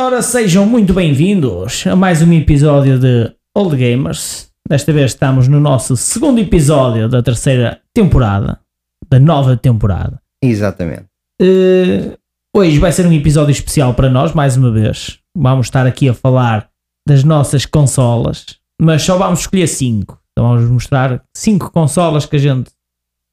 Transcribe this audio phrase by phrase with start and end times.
[0.00, 4.48] Ora, sejam muito bem-vindos a mais um episódio de Old Gamers.
[4.68, 8.60] Desta vez estamos no nosso segundo episódio da terceira temporada,
[9.10, 10.22] da nova temporada.
[10.40, 11.06] Exatamente.
[11.42, 12.16] Uh,
[12.54, 15.18] hoje vai ser um episódio especial para nós, mais uma vez.
[15.36, 16.70] Vamos estar aqui a falar
[17.04, 18.46] das nossas consolas,
[18.80, 20.16] mas só vamos escolher cinco.
[20.30, 22.70] Então vamos mostrar cinco consolas que a gente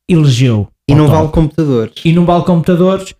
[0.09, 0.67] elegeu.
[0.89, 1.93] E não vale computadores.
[2.03, 3.13] E não vale computadores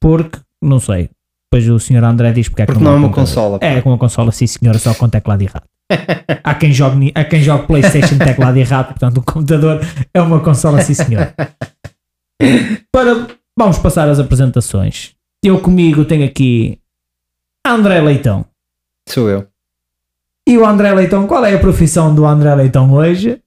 [0.00, 1.10] porque, não sei,
[1.54, 3.58] depois o senhor André diz porque é que porque não, não é uma consola.
[3.60, 5.68] É, com uma consola, sim senhora, só com teclado e rato.
[6.42, 9.80] há, quem jogue, há quem jogue Playstation teclado e rato, portanto o computador
[10.12, 11.32] é uma consola, sim senhor.
[12.90, 15.14] Para, vamos passar as apresentações.
[15.44, 16.80] Eu comigo tenho aqui
[17.64, 18.44] André Leitão.
[19.08, 19.46] Sou eu.
[20.48, 23.40] E o André Leitão, qual é a profissão do André Leitão hoje?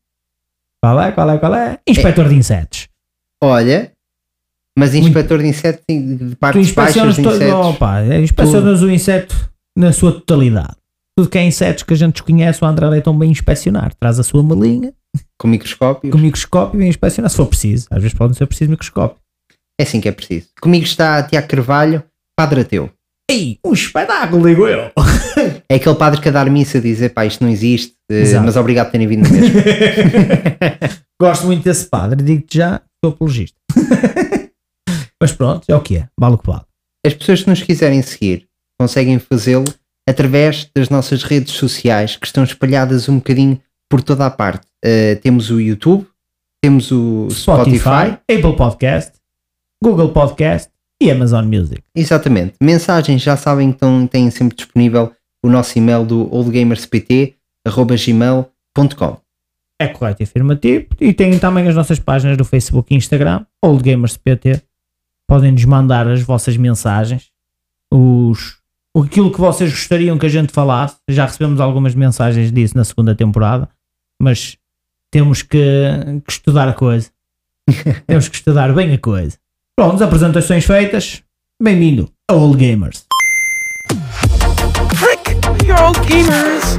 [0.82, 1.80] Qual é, qual é, qual é?
[1.86, 2.30] Inspetor é.
[2.30, 2.88] de insetos.
[3.44, 3.92] Olha,
[4.78, 7.52] mas inspetor de insetos de partes baixas de insetos.
[7.52, 9.36] Opa, é, inspecionas o inseto
[9.76, 10.76] na sua totalidade.
[11.18, 13.92] Tudo que é insetos que a gente desconhece, o André Leitão bem inspecionar.
[14.00, 14.94] Traz a sua malinha.
[15.40, 16.12] Com microscópio.
[16.12, 17.88] Com microscópio e inspecionar, se for preciso.
[17.90, 19.18] Às vezes pode não ser preciso microscópio.
[19.80, 20.48] É assim que é preciso.
[20.62, 22.04] Comigo está Tiago Carvalho,
[22.38, 22.92] padre ateu.
[23.30, 24.92] Ei, um espetáculo, digo eu.
[25.70, 28.46] É aquele padre que a dar missa diz, pá, isto não existe, eh, Exato.
[28.46, 29.54] mas obrigado por terem vindo mesmo.
[31.22, 33.56] Gosto muito desse padre, digo-te já, sou apologista.
[35.22, 36.64] Mas pronto, é o que é, vale o que vale.
[37.06, 38.48] As pessoas que nos quiserem seguir
[38.80, 39.66] conseguem fazê-lo
[40.08, 43.60] através das nossas redes sociais que estão espalhadas um bocadinho
[43.90, 44.66] por toda a parte.
[44.86, 46.08] Uh, temos o YouTube,
[46.62, 49.14] temos o Spotify, Spotify, Apple Podcast,
[49.84, 50.70] Google Podcast
[51.02, 51.82] e Amazon Music.
[51.96, 52.56] Exatamente.
[52.62, 55.12] Mensagens já sabem que estão, têm sempre disponível
[55.44, 59.18] o nosso e-mail do oldgamerspt.gmail.com
[59.80, 60.88] É correto e afirmativo.
[61.00, 64.64] E tem também as nossas páginas do Facebook e Instagram, oldgamerspt
[65.28, 67.30] podem nos mandar as vossas mensagens,
[67.94, 68.58] os,
[68.96, 70.98] aquilo que vocês gostariam que a gente falasse.
[71.10, 73.70] Já recebemos algumas mensagens disso na segunda temporada,
[74.22, 74.58] mas
[75.12, 75.60] temos que,
[76.26, 77.10] que estudar a coisa.
[78.08, 79.38] temos que estudar bem a coisa.
[79.78, 81.22] Pronto, as apresentações feitas.
[81.62, 83.06] Bem-vindo a Old Gamers.
[84.96, 86.78] Frick, you're old gamers.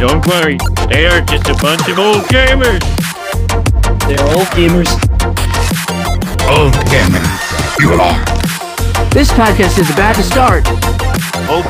[0.00, 2.80] Don't worry, they are just a bunch of old gamers.
[4.06, 4.88] They're old gamers.
[6.48, 7.47] Old gamers.
[7.78, 10.64] This podcast is about to start.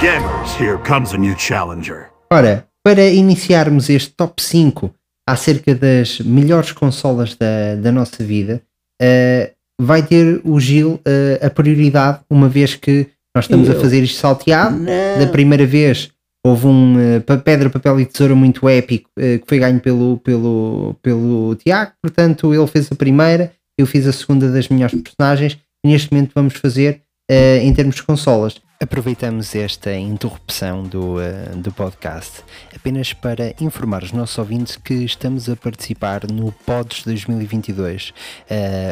[0.01, 2.07] Gamers, here comes a new challenger.
[2.33, 4.91] Ora, para iniciarmos este top 5
[5.29, 8.63] acerca das melhores consolas da, da nossa vida,
[9.03, 13.77] uh, vai ter o Gil uh, a prioridade, uma vez que nós estamos Eu.
[13.77, 14.79] a fazer isto salteado.
[14.79, 15.19] Não.
[15.19, 16.09] Da primeira vez
[16.43, 20.97] houve um uh, pedra, papel e tesoura muito épico uh, que foi ganho pelo, pelo,
[21.03, 26.12] pelo Tiago, portanto ele fez a primeira, eu fiz a segunda das melhores personagens neste
[26.12, 28.60] momento vamos fazer uh, em termos de consolas.
[28.81, 32.44] Aproveitamos esta interrupção do, uh, do podcast
[32.76, 38.15] apenas para informar os nossos ouvintes que estamos a participar no Pods 2022, uh,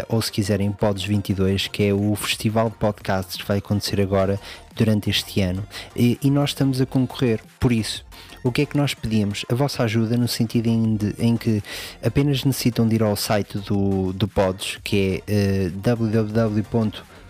[0.09, 4.41] ou se quiserem Pods 22, que é o festival de podcasts que vai acontecer agora
[4.75, 5.65] durante este ano,
[5.95, 8.07] e, e nós estamos a concorrer, por isso
[8.47, 9.45] o que é que nós pedimos?
[9.51, 11.63] A vossa ajuda no sentido em, de, em que
[12.03, 17.27] apenas necessitam de ir ao site do, do Pods, que é uh, www.pods.pt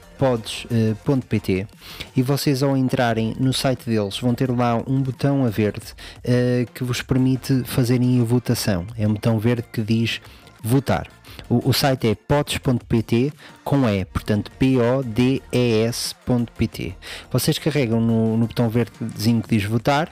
[2.15, 5.87] e vocês ao entrarem no site deles vão ter lá um botão a verde
[6.19, 8.87] uh, que vos permite fazerem a votação.
[8.97, 10.21] É um botão verde que diz
[10.63, 11.09] votar.
[11.49, 13.33] O, o site é pods.pt
[13.65, 15.47] com E, portanto P-O-D-E-S.pt.
[17.31, 20.11] Vocês carregam no, no botão verdezinho que diz votar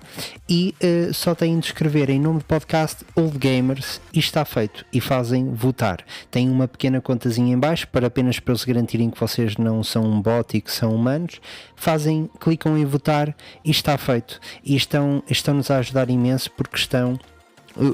[0.48, 4.84] e uh, só têm de escrever em nome do podcast Old Gamers e está feito.
[4.92, 6.04] E fazem votar.
[6.30, 10.04] Tem uma pequena contazinha em baixo para apenas para eles garantirem que vocês não são
[10.04, 11.40] um bot e que são humanos.
[11.76, 13.34] Fazem, clicam em votar
[13.64, 14.40] e está feito.
[14.64, 17.18] E estão, estão-nos a ajudar imenso porque estão.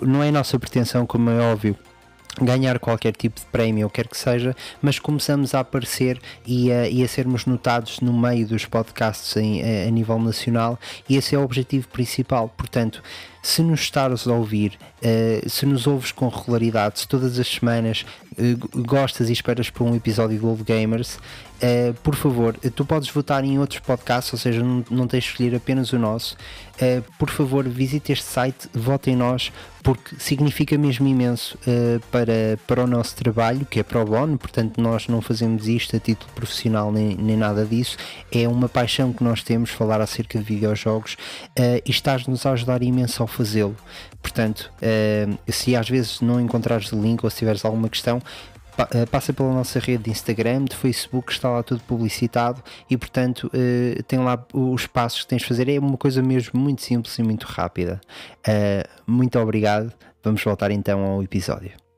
[0.03, 1.75] Não é nossa pretensão, como é óbvio,
[2.41, 6.89] ganhar qualquer tipo de prémio, ou quer que seja, mas começamos a aparecer e a,
[6.89, 11.35] e a sermos notados no meio dos podcasts em, a, a, nível nacional e esse
[11.35, 12.53] é o objetivo principal.
[12.57, 13.03] Portanto,
[13.43, 18.05] se nos estás a ouvir, uh, se nos ouves com regularidade, se todas as semanas
[18.33, 23.09] uh, gostas e esperas por um episódio do Old Gamers, uh, por favor, tu podes
[23.09, 26.37] votar em outros podcasts, ou seja, não, não tens de escolher apenas o nosso.
[27.19, 29.53] por favor, visite este site, vote em nós,
[29.83, 31.59] porque significa mesmo imenso
[32.11, 36.01] para, para o nosso trabalho, que é pro bono, portanto, nós não fazemos isto a
[36.01, 37.97] título profissional nem, nem nada disso.
[38.31, 41.17] É uma paixão que nós temos falar acerca de videojogos
[41.57, 43.77] e estás-nos a ajudar imenso ao fazê-lo.
[44.23, 48.21] Portanto, uh, se às vezes não encontrares o link ou se tiveres alguma questão,
[48.93, 53.51] eh, passa pela nossa rede de Instagram, de Facebook, está lá tudo publicitado e, portanto,
[53.53, 55.69] eh, tem lá os passos que tens de fazer.
[55.69, 58.01] É uma coisa mesmo muito simples e muito rápida.
[58.47, 59.93] Eh, muito obrigado.
[60.23, 61.90] Vamos voltar então ao episódio.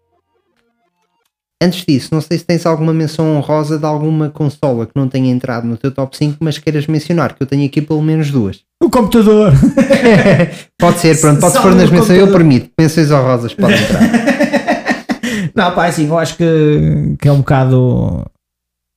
[1.63, 5.31] Antes disso, não sei se tens alguma menção honrosa de alguma consola que não tenha
[5.31, 8.63] entrado no teu top 5, mas queiras mencionar, que eu tenho aqui pelo menos duas.
[8.83, 9.53] O computador.
[10.77, 12.71] Pode ser, pronto, pode pôr nas menções, eu permito.
[12.77, 14.03] Menções honrosas podem entrar.
[15.55, 18.25] Não, pá, assim, eu acho que, que é um bocado.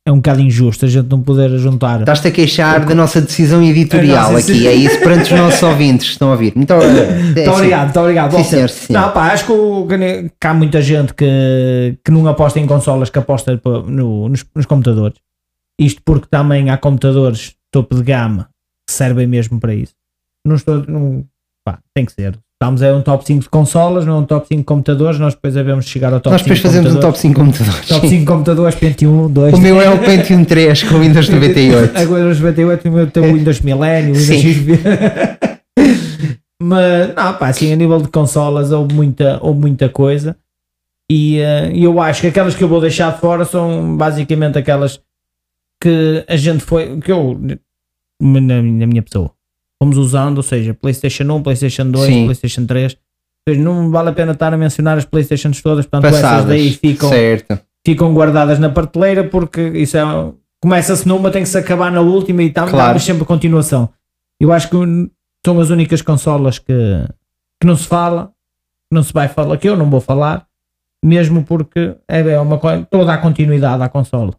[0.08, 2.02] É um bocado injusto a gente não poder juntar.
[2.02, 6.06] Estás-te a queixar da nossa decisão editorial nossa aqui, é isso perante os nossos ouvintes
[6.06, 6.54] que estão a ouvir.
[6.56, 7.50] Então, é assim.
[7.50, 8.36] obrigado, muito obrigado.
[8.36, 8.94] Sim, senhor, sim.
[8.94, 13.10] Não, pá, acho que, o- que, há muita gente que, que não aposta em consolas,
[13.10, 15.18] que aposta no- nos, nos computadores.
[15.80, 18.48] Isto porque também há computadores topo de gama
[18.88, 19.94] que servem mesmo para isso.
[20.46, 20.86] Não estou.
[20.88, 21.26] Não,
[21.66, 22.38] pá, tem que ser.
[22.66, 25.20] Estamos é um top 5 de consolas, não é um top 5 de computadores.
[25.20, 27.22] Nós depois devemos chegar ao top Nós 5 depois fazemos um top computadores.
[27.22, 27.88] 5 computadores.
[27.88, 29.54] Top 5 computadores, Pentium, 2.
[29.54, 31.94] O meu é o Pentium 3 com Windows 98.
[32.02, 34.54] Agora os 98 o meu tem o Windows Millennium, Windows Sim.
[34.54, 34.80] XP.
[36.60, 40.36] Mas, não, pá, assim, a nível de consolas houve muita, houve muita coisa.
[41.12, 45.00] E eh, eu acho que aquelas que eu vou deixar de fora são basicamente aquelas
[45.80, 47.40] que a gente foi, que eu,
[48.20, 49.35] na, na minha pessoa,
[49.86, 52.24] fomos usando, ou seja, PlayStation 1, PlayStation 2, Sim.
[52.26, 52.94] PlayStation 3.
[53.48, 56.46] Ou seja, Não vale a pena estar a mencionar as PlayStations todas, portanto, essas Passadas.
[56.48, 57.60] daí ficam, Certo.
[57.86, 60.02] ficam guardadas na prateleira porque isso é
[60.62, 63.00] começa-se numa, tem que se acabar na última e tal, Claro.
[63.00, 63.90] sempre continuação.
[64.42, 64.76] Eu acho que
[65.46, 66.74] são as únicas consolas que,
[67.62, 68.28] que não se fala,
[68.90, 70.48] que não se vai falar, que eu não vou falar,
[71.04, 74.34] mesmo porque é, é uma coisa, toda a continuidade à consola.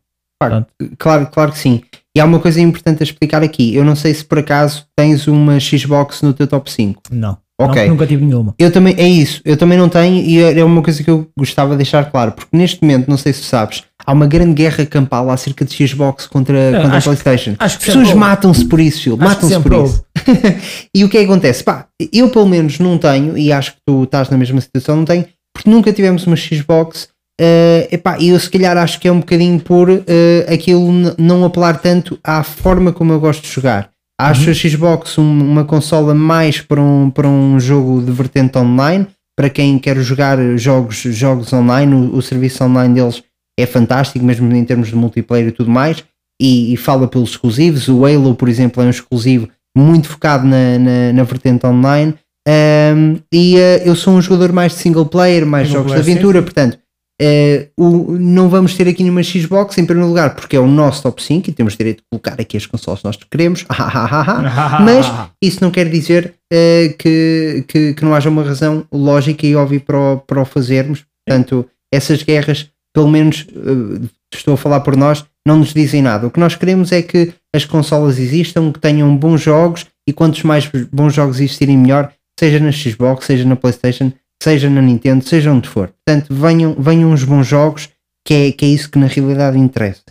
[0.98, 1.82] Claro, claro que sim.
[2.16, 3.74] E há uma coisa importante a explicar aqui.
[3.74, 7.02] Eu não sei se por acaso tens uma Xbox no teu top 5.
[7.10, 7.36] Não.
[7.60, 7.82] Ok.
[7.82, 8.54] Não, nunca tive nenhuma.
[8.58, 11.72] Eu também, é isso, eu também não tenho e é uma coisa que eu gostava
[11.72, 15.28] de deixar claro, porque neste momento, não sei se sabes, há uma grande guerra campal
[15.30, 17.54] acerca de Xbox contra, contra a acho que- Playstation.
[17.58, 20.04] acho que As pessoas matam-se por isso, Phil, matam-se por isso.
[20.94, 21.64] e o que é que acontece?
[21.64, 25.04] Pá, eu pelo menos não tenho, e acho que tu estás na mesma situação, não
[25.06, 25.24] tenho,
[25.54, 27.08] porque nunca tivemos uma Xbox.
[27.40, 31.44] Eh, epá, e eu se calhar acho que é um bocadinho por eh, aquilo não
[31.44, 33.90] apelar tanto à forma como eu gosto de jogar.
[34.18, 35.22] Acho a Xbox um-
[35.52, 39.06] uma consola mais para um, para um jogo de vertente online,
[39.36, 43.22] para quem quer jogar jogos, jogos online, o, o serviço online deles
[43.58, 46.02] é fantástico, mesmo em termos de multiplayer e tudo mais,
[46.40, 47.88] e, e fala pelos exclusivos.
[47.88, 52.14] O Halo, por exemplo, é um exclusivo muito focado na, na, na vertente online.
[52.48, 56.04] Um, e uh, eu sou um jogador mais de single player, mais Single jogos player,
[56.04, 56.78] de aventura, portanto.
[57.22, 61.02] Uh, o- não vamos ter aqui nenhuma Xbox em primeiro lugar porque é o nosso
[61.02, 63.64] top 5 e temos direito de colocar aqui as consoles que nós queremos
[64.84, 65.06] mas
[65.42, 69.80] isso não quer dizer uh, que, que, que não haja uma razão lógica e óbvia
[69.80, 71.04] para o, para o fazermos.
[71.26, 76.26] Portanto, essas guerras, pelo menos uh, estou a falar por nós, não nos dizem nada.
[76.26, 80.42] O que nós queremos é que as consolas existam, que tenham bons jogos e quantos
[80.42, 85.50] mais bons jogos existirem, melhor, seja na Xbox, seja na PlayStation, seja na Nintendo, seja
[85.52, 85.90] onde for.
[86.04, 87.88] Portanto, venham, venham os bons jogos,
[88.24, 90.02] que é, que é isso que na realidade interessa.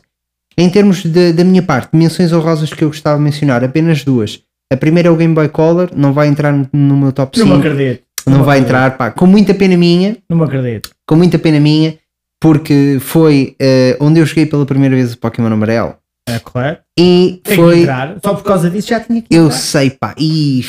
[0.57, 4.42] Em termos de- da minha parte, menções honrosas que eu gostava de mencionar, apenas duas.
[4.72, 7.57] A primeira é o Game Boy Color, não vai entrar no meu top Não 5.
[7.60, 8.04] me acredito.
[8.25, 8.68] Não me vai acredito.
[8.75, 10.89] entrar, pá, com muita pena minha, Não me acredito.
[11.07, 11.95] com muita pena minha,
[12.42, 15.95] porque foi eh, onde eu joguei pela primeira vez o Pokémon Amarelo.
[16.27, 16.81] É correto?
[17.00, 17.81] E Tem foi.
[17.81, 18.18] entrar.
[18.24, 19.57] Só por causa disso já tinha que Eu entrar.
[19.57, 20.66] sei, pá, e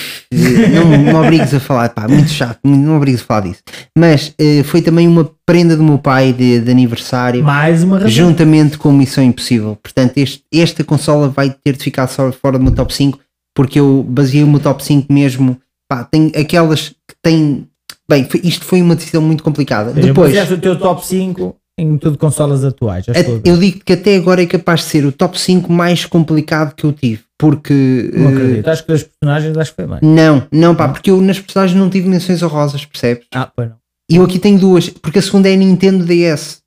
[0.74, 3.62] não me obrigues a falar, pá, muito chato, não me obrigues a falar disso.
[3.96, 8.10] Mas eh, foi também uma prenda do meu pai de, de aniversário, Mais uma razão.
[8.10, 9.78] juntamente com Missão Impossível.
[9.82, 13.18] Portanto, este, esta consola vai ter de ficar só fora do meu top 5,
[13.54, 15.56] porque eu baseei o meu top 5 mesmo.
[15.88, 17.66] Pá, tem aquelas que têm.
[18.08, 19.94] Bem, foi- isto foi uma decisão muito complicada.
[19.94, 20.52] Seja, Depois.
[20.52, 23.04] o teu top 5 em tudo consolas atuais.
[23.04, 23.40] já A-.
[23.44, 26.84] Eu digo que até agora é capaz de ser o top 5 mais complicado que
[26.84, 27.22] eu tive.
[27.38, 28.10] Porque.
[28.14, 28.68] Não eh, acredito.
[28.68, 30.02] Acho que das personagens acho que foi mais.
[30.02, 33.26] não, não, pá, porque eu nas personagens não tive menções honrosas, percebes?
[33.34, 33.76] Ah, pois não.
[34.10, 36.62] E eu aqui tenho duas, porque a segunda é a Nintendo DS.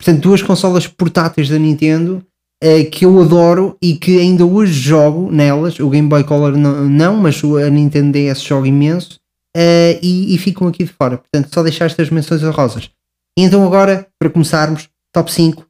[0.00, 2.24] Portanto, duas consolas portáteis da Nintendo
[2.62, 5.78] eh, que eu adoro e que ainda hoje jogo nelas.
[5.80, 9.18] O Game Boy Color não, não mas a Nintendo DS jogo imenso
[9.56, 11.18] eh, e, e ficam aqui de fora.
[11.18, 12.90] Portanto, só deixar estas menções honrosas.
[13.38, 15.64] E então, agora, para começarmos, top 5,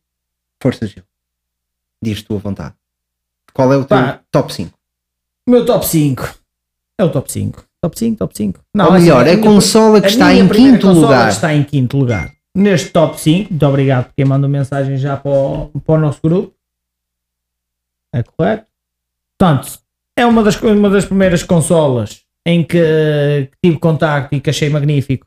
[0.58, 1.02] Força Gil.
[2.02, 2.74] Diz tu à vontade.
[3.52, 4.20] Qual é o teu Pá.
[4.32, 4.72] top 5?
[5.46, 6.34] O meu top 5
[6.96, 7.62] é o top 5.
[7.82, 8.60] Top 5, top 5.
[8.74, 11.26] Ou melhor, assim, a consola que a está em quinto consola lugar.
[11.26, 12.32] que está em quinto lugar.
[12.54, 16.20] Neste top 5, muito obrigado por quem mandou mensagem já para o, para o nosso
[16.22, 16.54] grupo.
[18.14, 18.64] É correto?
[19.36, 19.78] Portanto,
[20.16, 24.70] é uma das, uma das primeiras consolas em que, que tive contacto e que achei
[24.70, 25.26] magnífico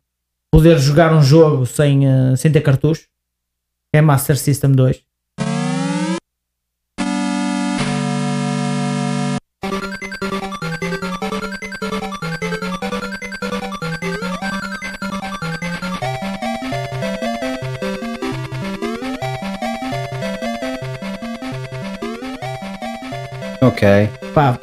[0.52, 3.08] poder jogar um jogo sem, eh, sem ter cartucho.
[3.94, 5.04] é Master System 2.
[23.62, 23.82] Ok.
[24.34, 24.58] Pá,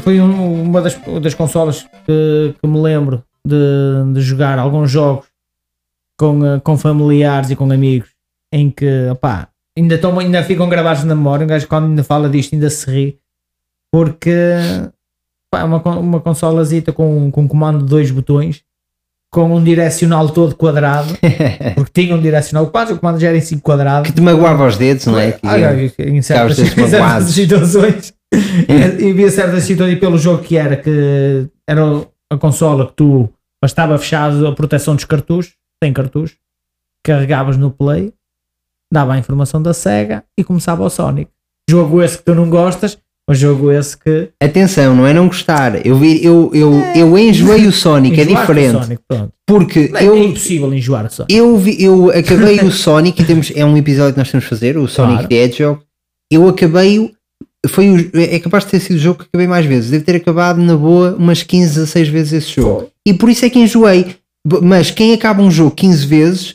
[0.00, 5.26] foi um- uma das, das consolas que, que me lembro de, de jogar alguns jogos
[6.18, 8.10] com, eh, com familiares e com amigos
[8.52, 8.86] em que
[9.20, 11.44] pá, ainda, tão, ainda ficam gravados na memória.
[11.44, 13.18] Um gajo quando ainda fala disto ainda se ri
[13.92, 14.30] porque
[15.50, 18.62] pá, é uma, uma consolazita com, com comando de dois botões
[19.34, 21.14] com um direcional todo quadrado
[21.74, 24.66] porque tinha um direcional quase o comando já era em 5 quadrado que te magoava
[24.66, 25.32] os dedos, não é?
[25.32, 28.14] Que- Ai, ai, em certas, em certas situações
[29.00, 31.82] e via certas situações pelo jogo que era que era
[32.32, 33.28] a consola que tu
[33.62, 36.36] bastava fechado a proteção dos cartuchos sem cartuchos
[37.04, 38.12] carregavas no play
[38.92, 41.30] dava a informação da SEGA e começava o Sonic
[41.68, 42.98] jogo esse que tu não gostas
[43.28, 45.86] mas jogo esse que Atenção, não é não gostar.
[45.86, 48.72] Eu, vi, eu, eu, eu enjoei o Sonic, é o diferente.
[48.72, 49.32] Sonic, pronto.
[49.46, 53.52] Porque Não, é eu, impossível enjoar o Sonic eu, vi, eu acabei o Sonic, temos,
[53.54, 55.28] é um episódio que nós temos de fazer, o Sonic Claro.
[55.28, 55.80] the Hedgehog.
[56.32, 57.12] Eu acabei, o-
[57.68, 59.90] foi o, é capaz de ter sido o jogo que acabei mais vezes.
[59.90, 62.88] Devo ter acabado na boa umas 15, 16 vezes esse jogo.
[63.06, 64.16] E por isso é que enjoei.
[64.62, 66.54] Mas quem acaba um jogo 15 vezes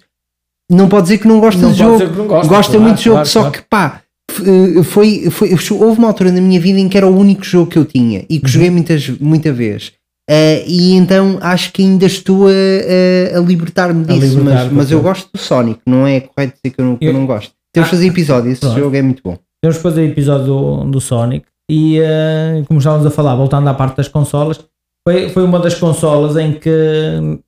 [0.70, 1.98] não pode dizer que não gosta Não pode jogo.
[1.98, 3.54] dizer que não gosta, gosta claro, muito de jogo, claro, só claro.
[3.58, 4.02] que pá.
[4.30, 7.72] f- Foi, foi, houve uma altura na minha vida em que era o único jogo
[7.72, 8.52] que eu tinha e que Uhum.
[8.52, 9.94] joguei muitas, muita vez.
[10.30, 14.74] Eh, e então acho que ainda estou a, a- a libertar-me A disso, libertar-te, mas,
[14.74, 17.14] mas eu gosto do Sonic, não é correto dizer que eu não, que eu Eu-
[17.14, 17.54] não gosto.
[17.74, 18.78] Temos de fazer episódio, esse pronto.
[18.78, 19.38] jogo é muito bom.
[19.62, 23.74] Temos que fazer episódio do, do Sonic e eh, como estávamos a falar, voltando à
[23.74, 24.64] parte das consolas,
[25.08, 27.40] foi, foi uma das consolas em que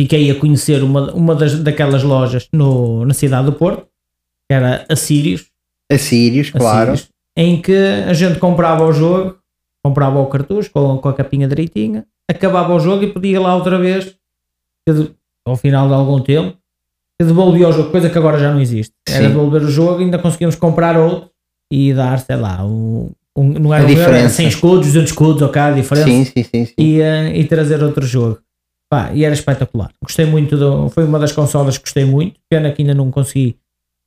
[0.00, 3.86] fiquei a conhecer uma, uma das, daquelas lojas no, na cidade do Porto,
[4.48, 5.50] que era a Sirius,
[5.90, 6.96] A Sirius, a claro.
[6.96, 9.38] Sirius, em que a gente comprava o jogo,
[9.84, 13.54] comprava o cartucho com, com a capinha direitinha, acabava o jogo e podia ir lá
[13.54, 14.16] outra vez,
[15.46, 16.56] ao final de algum tempo,
[17.18, 18.92] que devolvia o jogo, coisa que agora já não existe.
[19.08, 19.28] Era Sim.
[19.28, 21.30] devolver o jogo e ainda conseguíamos comprar outro
[21.72, 24.34] e dar, sei lá, um, um- não era, um euro, era diferença.
[24.36, 26.64] 100 escudos, 200 escudos, ok, a diferença Sim, sim, sim.
[26.66, 26.74] sim.
[26.78, 28.40] e, eh, e trazer outro jogo.
[28.90, 29.90] Pá, e era espetacular.
[30.02, 32.38] Gostei muito, do, foi uma das consolas que gostei muito.
[32.50, 33.56] Pena que ainda não consegui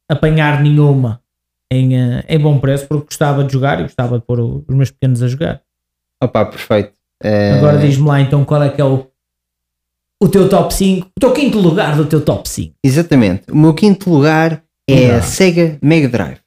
[0.10, 1.22] apanhar nenhuma
[1.72, 4.92] em, eh, em bom preço, porque gostava de jogar e gostava de pôr os meus
[4.92, 5.62] pequenos a jogar.
[6.24, 6.94] Opa, perfeito.
[7.24, 9.08] Eh, Agora diz-me lá então qual é que é o,
[10.20, 12.74] o teu top 5, o teu quinto lugar do teu top 5.
[12.84, 13.44] Exatamente.
[13.52, 15.22] O meu quinto lugar é a.
[15.22, 16.38] Sega Mega Drive.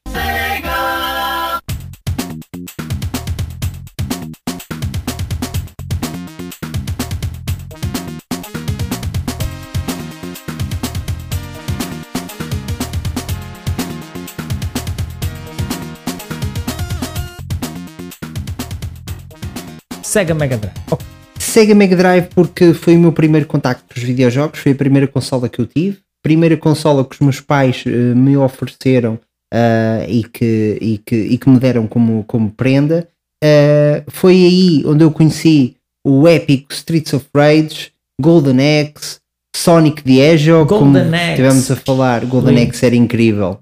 [20.02, 20.74] Sega Mega Drive.
[20.90, 21.19] Ok.
[21.50, 25.08] Sega Mega Drive porque foi o meu primeiro contacto com os videojogos, foi a primeira
[25.08, 29.18] consola que eu tive, primeira consola que os meus pais eh, me ofereceram
[29.52, 33.08] ah, e, que, e, que, e que me deram como, como prenda.
[33.42, 35.74] Ah, foi aí onde eu conheci
[36.06, 37.90] o épico Streets of Rage,
[38.22, 39.18] Golden Axe,
[39.56, 41.34] Sonic the Hedgehog, como Golden Axe.
[41.34, 42.62] tivemos a falar, Golden.
[42.62, 43.58] Axe era incrível.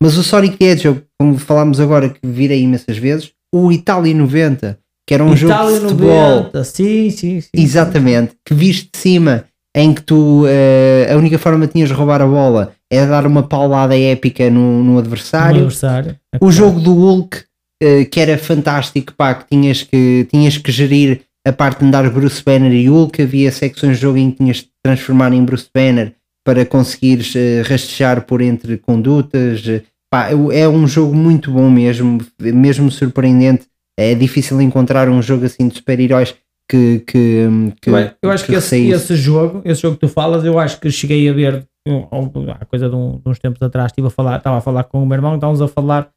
[0.00, 4.78] Mas o Sonic the Hedgehog, como falámos agora, que virei imensas vezes, o Itália 90,
[5.06, 6.64] que era um Itália jogo de futebol 90.
[6.64, 7.48] Sim, sim, sim.
[7.54, 9.44] Exatamente, que viste de cima
[9.74, 13.26] em que tu eh, a única forma que tinhas de roubar a bola era dar
[13.26, 15.56] uma paulada épica no, no No adversário.
[15.56, 16.16] aniversário.
[16.40, 17.38] O jogo do Hulk,
[17.82, 22.08] eh, que era fantástico, pá, que tinhas que, tinhas que gerir a parte de andar
[22.10, 25.68] Bruce Banner e Hulk, havia secções de jogo em que tinhas de transformar em Bruce
[25.74, 26.12] Banner
[26.44, 29.62] para conseguires eh, rastejar por entre condutas.
[30.10, 33.64] pá, é um jogo muito bom mesmo, mesmo surpreendente.
[33.98, 36.34] É difícil encontrar um jogo assim de super-heróis
[36.68, 37.46] que, que,
[37.80, 37.90] que
[38.22, 38.92] eu acho que, esse, saísse.
[38.92, 41.66] esse jogo, esse jogo que tu falas, eu acho que cheguei a ver
[42.58, 45.02] há coisa de, um- de uns tempos atrás, estive a falar, estava a falar com
[45.02, 46.08] o meu irmão, estávamos a falar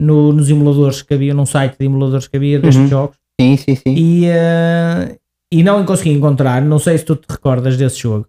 [0.00, 2.88] no- nos emuladores que havia, num site de emuladores que havia destes Uhum.
[2.88, 3.94] jogos Sim, sim, sim.
[3.94, 5.16] e, eh,
[5.52, 8.26] e não consegui encontrar, não sei se tu te recordas desse jogo.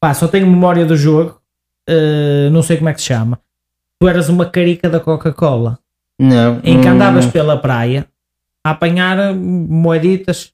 [0.00, 1.40] Pá, só tenho memória do jogo,
[1.88, 3.40] eh, não sei como é que se chama.
[4.00, 5.78] Tu eras uma carica da Coca-Cola,
[6.20, 6.58] Não.
[6.62, 7.32] em que não, andavas não.
[7.32, 8.06] pela praia
[8.66, 10.50] a apanhar eh, moeditas.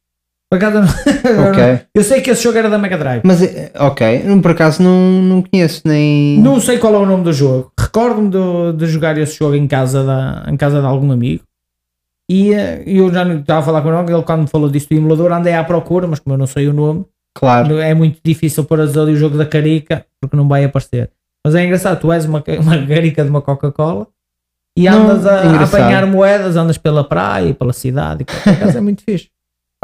[0.51, 0.79] Por acaso,
[1.49, 1.81] Ok.
[1.95, 3.23] Eu sei que esse jogo era da Mega Drive.
[3.25, 6.39] Mas, eh, ok, por acaso não, não conheço nem.
[6.41, 7.73] Não sei qual é o nome do jogo.
[7.79, 11.43] Recordo-me de, de jogar esse jogo em casa, da, em casa de algum amigo.
[12.31, 14.89] E eh, eu já não estava a falar com ele, ele quando me falou disso
[14.91, 17.05] do emulador, andei à procura, mas como eu não sei o nome,
[17.35, 17.79] Claro.
[17.79, 21.11] é muito difícil pôr ali o jogo da Carica, porque não vai aparecer.
[21.45, 24.07] Mas é engraçado, tu és uma, uma garica de uma Coca-Cola
[24.77, 28.23] e Não, andas a, a apanhar moedas, andas pela praia e pela cidade.
[28.23, 29.29] E por acaso é muito fixe.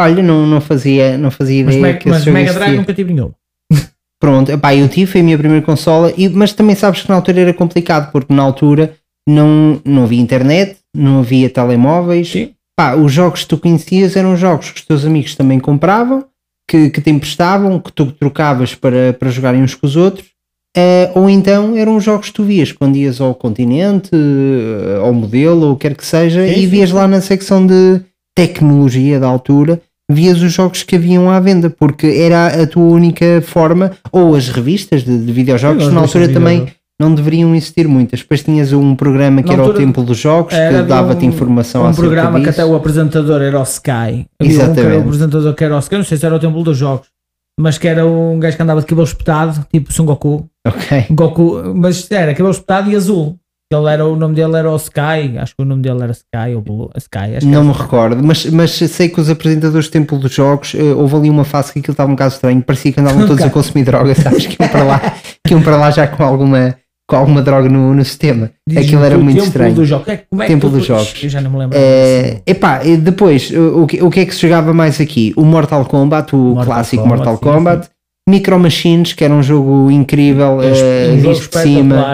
[0.00, 3.12] Olha, não, não, fazia, não fazia Mas, ideia Me- que mas Mega Drive nunca tive
[3.12, 3.32] nenhum.
[4.20, 7.16] Pronto, epá, eu tive, foi a minha primeira consola, e, mas também sabes que na
[7.16, 8.94] altura era complicado, porque na altura
[9.28, 12.30] não, não havia internet, não havia telemóveis.
[12.30, 12.54] Sim.
[12.76, 16.24] Pá, os jogos que tu conhecias eram jogos que os teus amigos também compravam,
[16.68, 20.27] que, que te emprestavam, que tu trocavas para, para jogarem uns com os outros,
[20.76, 25.66] eh, ou então eram jogos que tu vias quando ias ao continente, eh, ao modelo,
[25.66, 28.00] ou o que quer que seja, Sim, e vias lá na secção de
[28.36, 33.42] tecnologia da altura, vias os jogos que haviam à venda, porque era a tua única
[33.44, 36.66] forma, ou as revistas de, de videojogos, Sim, na altura também
[37.00, 38.20] não deveriam existir muitas.
[38.20, 41.24] Depois tinhas um programa que Na era o altura Templo dos Jogos, Era, que dava-te
[41.24, 42.60] um- informação Um acerca programa que disso.
[42.60, 43.90] até o apresentador era o Sky.
[43.90, 44.96] Havia um que era Exatamente.
[44.96, 47.06] o apresentador que era o Sky, não sei se era o Templo dos Jogos,
[47.58, 50.48] mas que era um gajo que andava de cabelo espetado, tipo Son Goku.
[50.66, 51.06] Ok.
[51.10, 53.36] Goku, mas era cabelo espetado e azul.
[53.70, 56.54] Ele era, o nome dele era o Sky, acho que o nome dele era Sky
[56.54, 60.18] ou Blue, Sky, Não era me recordo, mas, mas sei que os apresentadores do Templo
[60.18, 63.00] dos Jogos eh, houve ali uma fase que aquilo estava um bocado estranho, parecia que
[63.00, 64.46] andavam todos a consumir droga, sabes?
[64.46, 65.00] Que iam para lá,
[65.46, 66.76] que iam para lá já com alguma,
[67.08, 68.50] com alguma droga no, no sistema.
[68.68, 69.74] Diz-me Aquilo era muito estranho.
[69.74, 70.08] Dos jogos.
[70.08, 71.14] É Como é que Templo tu- dos Jogos.
[71.22, 71.78] Eu já não me lembro.
[71.80, 75.32] Eh, epá, depois, o, que, o que é que se jogava mais aqui?
[75.34, 77.88] O Mortal Kombat, o Mortal clássico Kombat, Mortal sim, Kombat,
[78.28, 82.04] Micro Machines, que era um jogo incrível, um jogo visto de cima.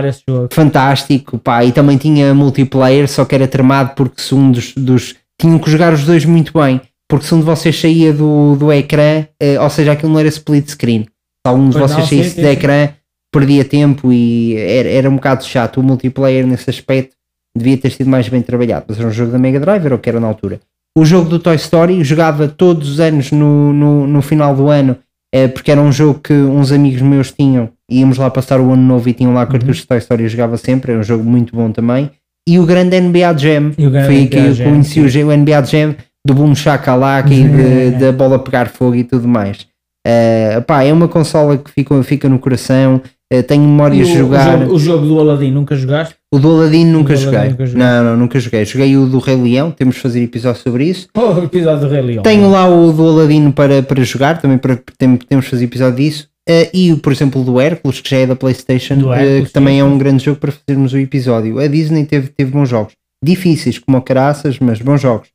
[0.50, 5.16] fantástico, pá, e também tinha multiplayer, só que era tramado porque se um dos, dos-
[5.40, 8.72] tinham que jogar os dois muito bem, porque se um de vocês saía do, do
[8.72, 11.08] ecrã, eh, ou seja, aquilo não era split screen, se
[11.46, 12.52] algum de Pois vocês não, sim, saísse sim, do sim.
[12.52, 12.88] ecrã,
[13.38, 15.80] perdia tempo e era, era um bocado chato.
[15.80, 17.14] O multiplayer nesse aspecto
[17.56, 19.98] devia ter sido mais bem trabalhado, mas era um jogo da Mega Drive, era o
[19.98, 20.60] que era na altura.
[20.96, 24.96] O jogo do Toy Story jogava todos os anos no, no, no final do ano,
[25.34, 28.82] eh, porque era um jogo que uns amigos meus tinham, íamos lá passar o ano
[28.82, 31.54] novo e tinham lá cartuchos de Toy Story e jogava sempre, era um jogo muito
[31.54, 32.10] bom também.
[32.48, 33.72] E o grande NBA Jam,
[34.06, 37.90] foi aí que eu Jam, conheci o o NBA Jam do Boom Shakalaka e de-
[37.98, 39.66] da bola pegar fogo e tudo mais.
[40.06, 43.00] Eh, pá, é uma consola que fica, fica no coração,
[43.48, 44.58] tenho E memórias de o jogar.
[44.60, 46.14] jogo, o jogo do Aladdin nunca jogaste?
[46.32, 47.48] O do Aladdin nunca Aladdin joguei.
[47.50, 47.82] nunca joguei.
[47.86, 48.64] Não, não, nunca joguei.
[48.64, 51.08] Joguei o do Rei Leão, temos de fazer episódio sobre isso.
[51.16, 52.22] Oh, o episódio do Rei Leão.
[52.22, 55.96] Tenho lá o do Aladino para, para jogar, também para, tem- temos de fazer episódio
[55.96, 56.28] disso.
[56.48, 59.80] Eh, e, por exemplo, o do Hércules, que já é da PlayStation, eh, que também
[59.80, 61.58] é um grande jogo para fazermos o episódio.
[61.58, 62.92] A Disney teve, teve bons jogos.
[63.24, 65.28] Difíceis, como o Caraças, mas bons jogos.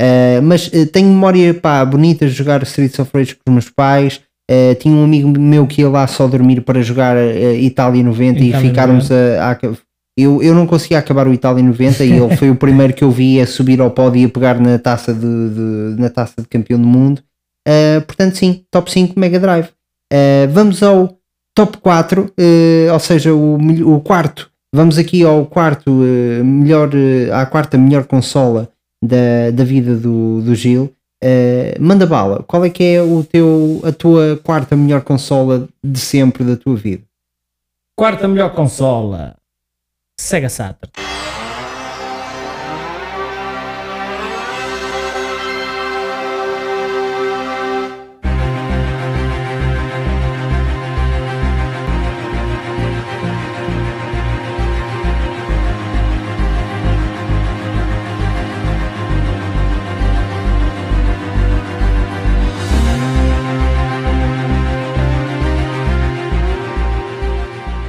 [0.00, 3.70] Eh, mas eh, tenho memória pá, bonita de jogar Streets of Rage com os meus
[3.70, 4.20] pais.
[4.50, 8.38] Eh, tinha um amigo meu que ia lá só dormir para jogar eh, Itália 90
[8.38, 9.58] e Itália ficarmos a, a-
[10.16, 13.10] eu, eu não conseguia acabar o Itália 90 e ele foi o primeiro que eu
[13.10, 16.48] vi a subir ao pódio e a pegar na taça de, de- na taça de
[16.48, 17.20] campeão do mundo.
[17.68, 19.66] Uh, portanto, sim, top 5 Mega Drive.
[20.12, 21.16] Uh, vamos ao
[21.54, 23.56] top 4, uh, ou seja, o,
[23.94, 24.50] o quarto.
[24.74, 28.70] Vamos aqui ao quarto uh, melhor, uh, à quarta melhor consola
[29.04, 30.90] da, da vida do, do Gil.
[31.22, 35.98] Uh, manda bala, qual é que é o teu, a tua quarta melhor consola de
[35.98, 37.02] sempre da tua vida?
[37.96, 39.36] Quarta melhor consola.
[40.16, 41.07] Sega Saturn.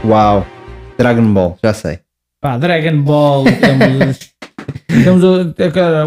[0.09, 0.43] Uau,
[0.97, 1.99] Dragon Ball, já sei.
[2.41, 4.19] Pá, Dragon Ball, temos,
[5.03, 5.53] temos o,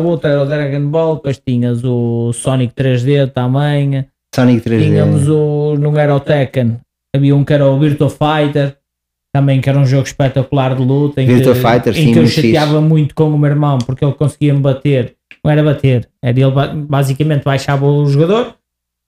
[0.05, 4.79] outra era o Dragon Ball, depois tinhas o Sonic 3D também, Sonic 3D.
[4.83, 6.79] tínhamos o, não era o Tekken,
[7.15, 8.77] havia um que era o Virtua Fighter,
[9.33, 12.19] também que era um jogo espetacular de luta, em Virtua que, Fighter, em sim, que
[12.19, 16.09] eu chateava muito com o meu irmão, porque ele conseguia me bater, não era bater,
[16.21, 18.49] era ele ba- basicamente baixava o jogador,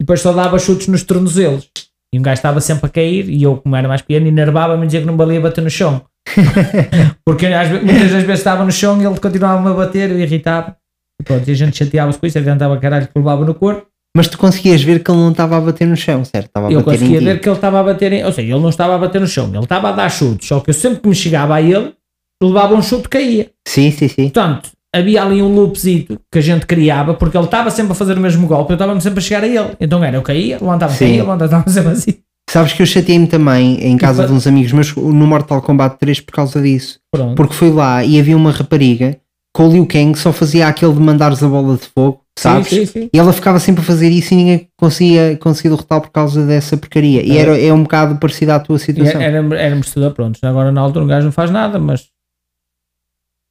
[0.00, 1.68] e depois só dava chutes nos tornozelos.
[2.14, 4.86] E um gajo estava sempre a cair, e eu, como era mais pequeno, enervava-me a
[4.86, 6.02] dizer que não valia bater no chão.
[7.26, 10.76] Porque às muitas das vezes estava no chão e ele continuava-me a bater, eu irritava.
[11.20, 13.88] E pronto, e a gente chateava-se com isso, ele tentava caralho que levava no corpo.
[14.16, 16.46] Mas tu conseguias ver que ele não estava a bater no chão, certo?
[16.46, 18.24] Estava a Eu conseguia ver que ele estava a bater em.
[18.24, 20.46] Ou seja, ele não estava a bater no chão, ele estava a dar chutes.
[20.46, 21.92] Só que eu sempre que me chegava a ele,
[22.40, 23.50] levava um chute caía.
[23.66, 24.30] Sim, sim, sim.
[24.30, 28.16] Portanto, havia ali um loopzito que a gente criava, porque ele estava sempre a fazer
[28.16, 29.70] o mesmo golpe, eu estava sempre a chegar a ele.
[29.80, 32.14] Então era, eu caía, levantava, caía, levantava, sempre assim.
[32.50, 35.98] Sabes que eu chateei-me também em casa pa- de uns amigos meus no Mortal Kombat
[35.98, 36.98] 3 por causa disso.
[37.12, 37.34] Pronto.
[37.34, 39.16] Porque fui lá e havia uma rapariga
[39.52, 42.68] com o Liu Kang que só fazia aquele de mandares a bola de fogo sabes?
[42.68, 43.10] Sim, sim, sim.
[43.12, 46.76] E ela ficava sempre a fazer isso e ninguém conseguia, conseguia derrotar por causa dessa
[46.76, 47.22] porcaria.
[47.24, 49.20] E era, é um bocado parecida à tua E situação.
[49.20, 50.38] Era, era merecedor, pronto.
[50.42, 52.04] Agora na altura um gajo não faz nada, mas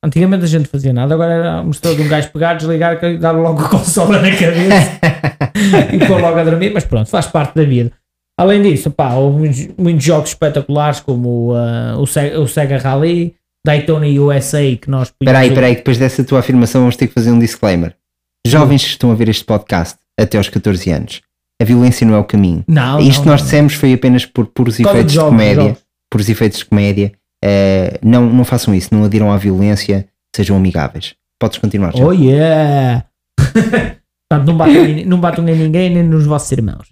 [0.04, 3.64] antigamente a gente fazia nada, agora era merecedor de um gajo pegar, desligar, dar logo
[3.64, 5.00] a consola na cabeça
[5.94, 7.92] e pôr logo a dormir, mas pronto, faz parte da vida.
[8.38, 13.36] Além disso, pá, houve muitos, muitos jogos espetaculares como uh, o, Sega, o Sega Rally,
[13.66, 17.14] Daytona USA, que nós Espera aí, espera aí, depois dessa tua afirmação vamos ter que
[17.14, 17.96] fazer um disclaimer.
[18.46, 21.22] Jovens que estão a ver este podcast até aos 14 anos,
[21.62, 22.64] a violência não é o caminho.
[22.68, 23.46] Não, Isto não, nós não.
[23.46, 25.64] dissemos foi apenas por puros efeitos de, jogos, comédia.
[25.64, 25.84] jogos.
[26.12, 27.14] Por efeitos de comédia.
[27.46, 31.14] Eh, não, não façam isso, não adiram à violência, sejam amigáveis.
[31.38, 31.94] Podes continuar.
[31.94, 32.06] já.
[32.06, 33.04] Oh yeah!
[34.30, 36.88] Portanto, não batam, em- não batam em ninguém nem nos vossos irmãos.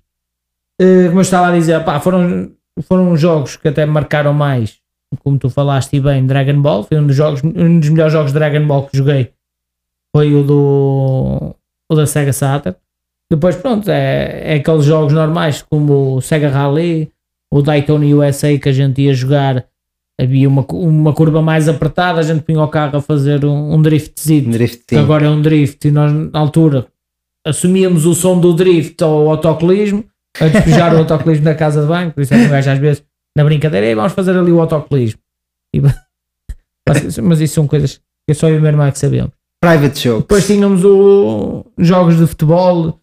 [0.80, 4.78] Eh, como eu estava a dizer, pá, foram, foram jogos que até marcaram mais,
[5.24, 6.84] como tu falaste bem, Dragon Ball.
[6.84, 9.32] Foi um dos, jogos, um dos melhores jogos de Dragon Ball que joguei.
[10.14, 11.56] Foi o do
[11.90, 12.76] o da Sega Saturn.
[13.30, 17.10] Depois, pronto, é, é aqueles jogos normais como o Sega Rally,
[17.50, 19.66] o Daytona USA que a gente ia jogar.
[20.20, 23.82] Havia uma, uma curva mais apertada, a gente punha o carro a fazer um, um
[23.82, 24.52] driftzinho.
[24.52, 26.88] Drift, que agora é um drift e nós na altura
[27.46, 30.06] assumíamos o som do drift ao autocolismo
[30.40, 32.78] a despejar o autocolismo da casa de banho, por isso é que o gajo às
[32.80, 33.04] vezes
[33.36, 35.20] na brincadeira "Ei, vamos fazer ali o autocolismo.
[35.76, 35.82] E-
[36.88, 39.32] mas, mas isso são coisas que só eu e o meu irmão é que sabemos
[39.60, 40.22] Private jokes.
[40.22, 43.00] depois tínhamos o, jogos de futebol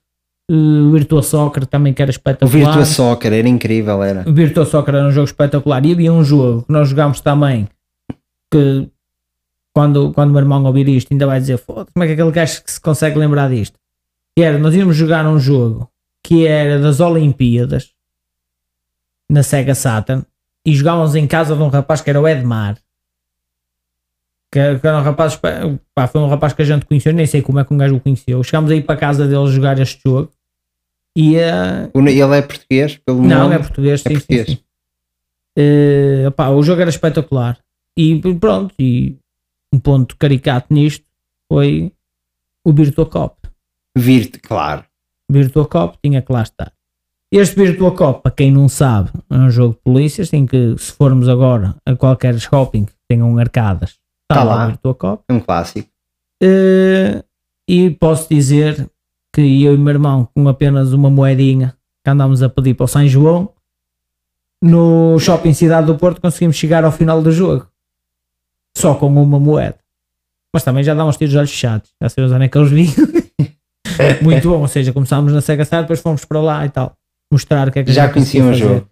[0.50, 2.50] o Virtua Soccer também que era o espetacular.
[2.50, 4.28] Virtua Soccer era incrível, era.
[4.28, 5.84] o Virtua Soccer era um jogo espetacular.
[5.84, 7.68] E havia um jogo que nós jogámos também
[8.50, 8.88] que
[9.74, 12.30] quando, quando o meu irmão ouvir isto ainda vai dizer foda como é que aquele
[12.30, 13.78] gajo que se consegue lembrar disto?
[14.34, 15.90] Que era, nós íamos jogar um jogo
[16.22, 17.92] que era das Olimpíadas
[19.28, 20.24] na Sega Saturn
[20.64, 22.78] e jogávamos em casa de um rapaz que era o Edmar
[24.50, 27.26] que era, que era um rapaz pá, foi um rapaz que a gente conheceu, nem
[27.26, 28.42] sei como é que um gajo o conheceu.
[28.42, 30.30] Chegámos aí para a casa dele jogar este jogo
[31.18, 33.54] e eh, O- Ele é português, pelo não, nome.
[33.57, 34.46] é português, É sim, português.
[34.46, 34.62] sim, sim.
[35.59, 37.59] Eh, opá, o jogo era espetacular.
[37.98, 39.16] E pronto, e
[39.74, 41.04] um ponto caricato nisto
[41.50, 41.92] foi
[42.64, 43.37] o Virtua Cop.
[43.96, 44.85] Virt, claro.
[45.31, 46.72] Virtua Cop tinha que lá estar.
[47.33, 50.92] Este Virtua Cop, para quem não sabe, é um jogo de polícias, em que se
[50.92, 53.90] formos agora a qualquer shopping que tenham arcadas,
[54.31, 54.64] está Tá lá lá.
[54.64, 55.24] o Virtua Cop.
[55.28, 55.88] É um clássico.
[56.42, 57.22] Eh,
[57.68, 58.88] e posso dizer
[59.38, 62.85] que eu e o meu irmão, com apenas uma moedinha que andámos a pedir para
[62.85, 63.53] o São João,
[64.61, 67.68] no shopping Cidade do Porto conseguimos chegar ao final do jogo
[68.77, 69.79] só com uma moeda.
[70.53, 72.70] Mas também já dá uns tiros de olhos fechados, já sabemos onde é que eles
[72.70, 73.09] vinham.
[74.22, 76.96] Muito bom, ou seja, começámos na Sega Saturn, depois fomos para lá e tal,
[77.33, 78.88] mostrar o que é que Já conheciam o jogo.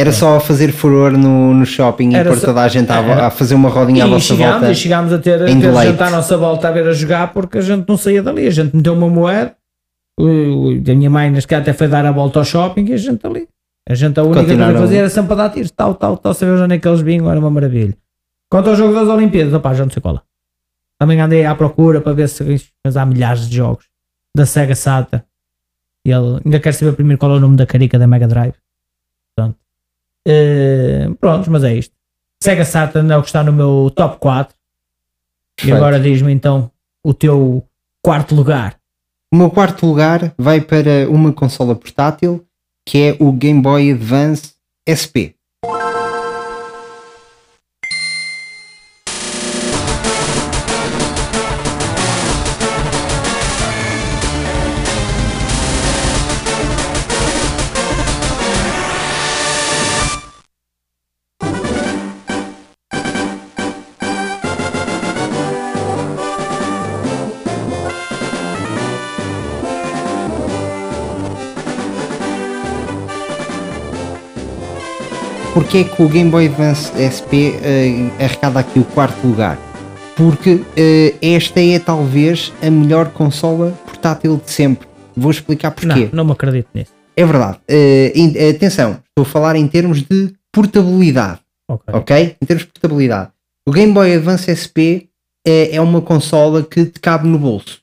[0.00, 3.26] Era só fazer furor no, no shopping Era e pôr só- toda a gente a,
[3.26, 4.70] a fazer uma rodinha à E vossa chegámos, volta.
[4.70, 5.52] e chegámos a ter, a ter
[5.86, 8.46] gente à nossa volta a ver a jogar porque a gente não saía dali.
[8.46, 9.56] A gente meteu uma moeda,
[10.20, 13.48] a minha mãe caso até foi dar a volta ao shopping e a gente ali.
[13.88, 16.34] A gente a única coisa a fazer era sempre a dar tiros, tal, tal, tal,
[16.34, 17.96] saber onde é que eles vinham, era uma maravilha.
[18.50, 20.20] Quanto ao jogo das Olimpíadas, opá, já não sei qual é.
[21.00, 22.44] Também andei à procura para ver se
[22.84, 23.86] mas há milhares de jogos
[24.36, 25.24] da Sega Saturn.
[26.06, 28.54] E ele ainda quer saber primeiro qual é o nome da carica da Mega Drive.
[30.26, 31.94] Eh, pronto, mas é isto.
[32.42, 34.54] Sega Saturn é o que está no meu top 4.
[34.54, 35.76] E Perfeito.
[35.76, 36.70] agora diz-me então
[37.02, 37.64] o teu
[38.02, 38.76] quarto lugar.
[39.32, 42.44] O meu quarto lugar vai para uma consola portátil
[42.86, 44.54] que é o Game Boy Advance
[44.88, 45.36] SP.
[75.68, 79.58] Porquê é que o Game Boy Advance SP eh, arrecada aqui o quarto lugar?
[80.16, 84.88] Porque eh, esta é talvez a melhor consola portátil de sempre.
[85.14, 86.06] Vou explicar porquê.
[86.06, 86.90] Não, não me acredito nisso.
[87.14, 87.58] É verdade.
[88.14, 91.94] In- atenção, estou a falar em termos de portabilidade, Ok.
[91.94, 92.36] ok?
[92.40, 93.30] Em termos de portabilidade.
[93.68, 95.10] O Game Boy Advance SP
[95.46, 97.82] é, é uma consola que te cabe no bolso.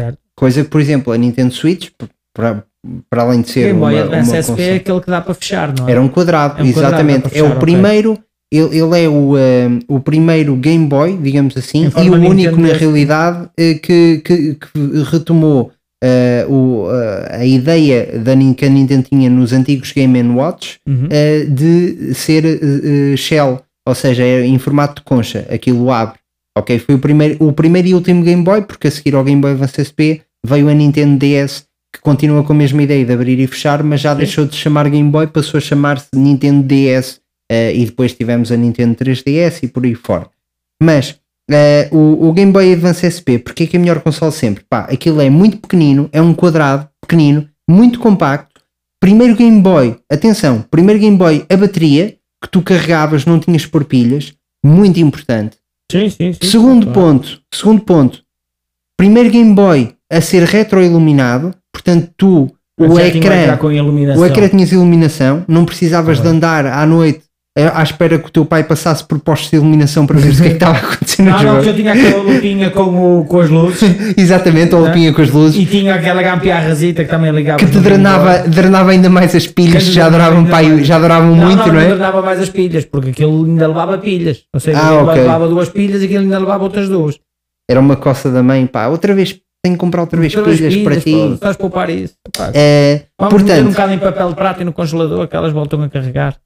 [0.00, 0.18] Certo.
[0.34, 1.90] Coisa que, por exemplo, a Nintendo Switch,
[2.34, 2.64] para,
[3.10, 5.34] para além de ser Game Boy uma, Advance uma SP é aquele que dá para
[5.34, 5.92] fechar, não é?
[5.92, 7.28] era um quadrado, É um exatamente.
[7.28, 8.18] para é o fechar, primeiro,
[8.52, 9.34] ele, ele é o,
[9.88, 15.02] o primeiro Game Boy, digamos assim, e o único na realidade eh, que, que, que
[15.10, 20.76] retomou eh, o, eh, a ideia da, que a Nintendo tinha nos antigos Game Watch
[20.86, 21.08] Uhum.
[21.10, 22.44] eh, de ser
[23.16, 26.18] shell, ou seja, é em formato de concha, aquilo abre.
[26.56, 29.40] Ok, foi o primeiro, o primeiro e último Game Boy, porque a seguir ao Game
[29.40, 33.38] Boy Advance SP veio a Nintendo DS que continua com a mesma ideia de abrir
[33.38, 37.72] e fechar, mas já deixou de chamar Game Boy, passou a chamar-se Nintendo DS eh,
[37.72, 40.28] e depois tivemos a Nintendo 3DS e por aí fora.
[40.82, 44.32] Mas eh, o, o Game Boy Advance SP, porque é que é a melhor console
[44.32, 44.64] sempre?
[44.68, 48.60] Pá, aquilo é muito pequenino, é um quadrado pequenino, muito compacto.
[49.00, 53.84] Primeiro Game Boy, atenção, primeiro Game Boy a bateria que tu carregavas, não tinhas por
[53.84, 55.56] pilhas, muito importante.
[55.92, 56.50] Sim, sim, sim.
[56.50, 57.00] Segundo Claro.
[57.00, 58.22] ponto, segundo ponto,
[58.96, 62.48] primeiro Game Boy a ser retroiluminado, portanto tu
[62.80, 63.58] o ecrã,
[64.16, 67.20] o ecrã tinhas iluminação, não precisavas de andar à noite
[67.56, 70.36] eh, à espera que o teu pai passasse por postos de iluminação para ver o
[70.36, 71.62] que é que estava acontecendo Não, não, jogo.
[71.62, 73.80] que eu tinha aquela lupinha com, o, com as luzes
[74.18, 75.62] Exatamente, a lupinha com as luzes.
[75.62, 77.58] e tinha aquela gampiarrazita que também ligava.
[77.60, 81.46] que te drenava, drenava ainda mais as pilhas, Que já duravam, pai, já duravam Não,
[81.46, 81.88] muito, não, não, é?
[81.90, 84.42] drenava mais as pilhas, porque aquilo ainda levava pilhas.
[84.52, 85.22] Ou seja, Ah, aquilo ok.
[85.22, 87.20] levava duas pilhas e aquilo ainda levava outras duas.
[87.70, 90.76] Era uma coça da mãe, pá, outra vez tenho que comprar outra vez Outras pilhas,
[90.84, 91.14] para ti.
[91.34, 92.14] Estás a poupar isso.
[92.36, 95.34] Pá, Eh, Vamos meter um portanto, bocado em papel de prata e no congelador que
[95.34, 96.36] elas voltam a carregar.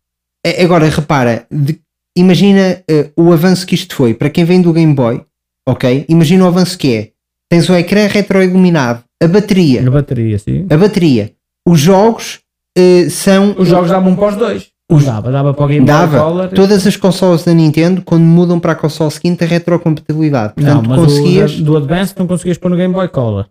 [0.47, 1.81] É, Agora, repara, de-
[2.17, 4.15] imagina eh, o avanço que isto foi.
[4.15, 5.21] Para quem vem do Game Boy,
[5.69, 6.05] ok?
[6.09, 7.11] Imagina o avanço que é.
[7.51, 10.67] Tens o ecrã retroiluminado, a bateria, Na bateria, sim.
[10.71, 11.33] a bateria.
[11.67, 12.39] Os jogos
[12.77, 13.57] eh, são.
[13.59, 14.69] Os jogos davam para os dois.
[14.91, 16.19] Os dava, dava para o Game Boy Dava.
[16.19, 16.49] Color.
[16.49, 20.55] Todas as consoles da Nintendo, quando mudam para a console seguinte, a retrocompatibilidade.
[20.57, 21.55] Não, Portanto, mas conseguias.
[21.55, 23.47] o da- do Advance não conseguias pôr no Game Boy Color.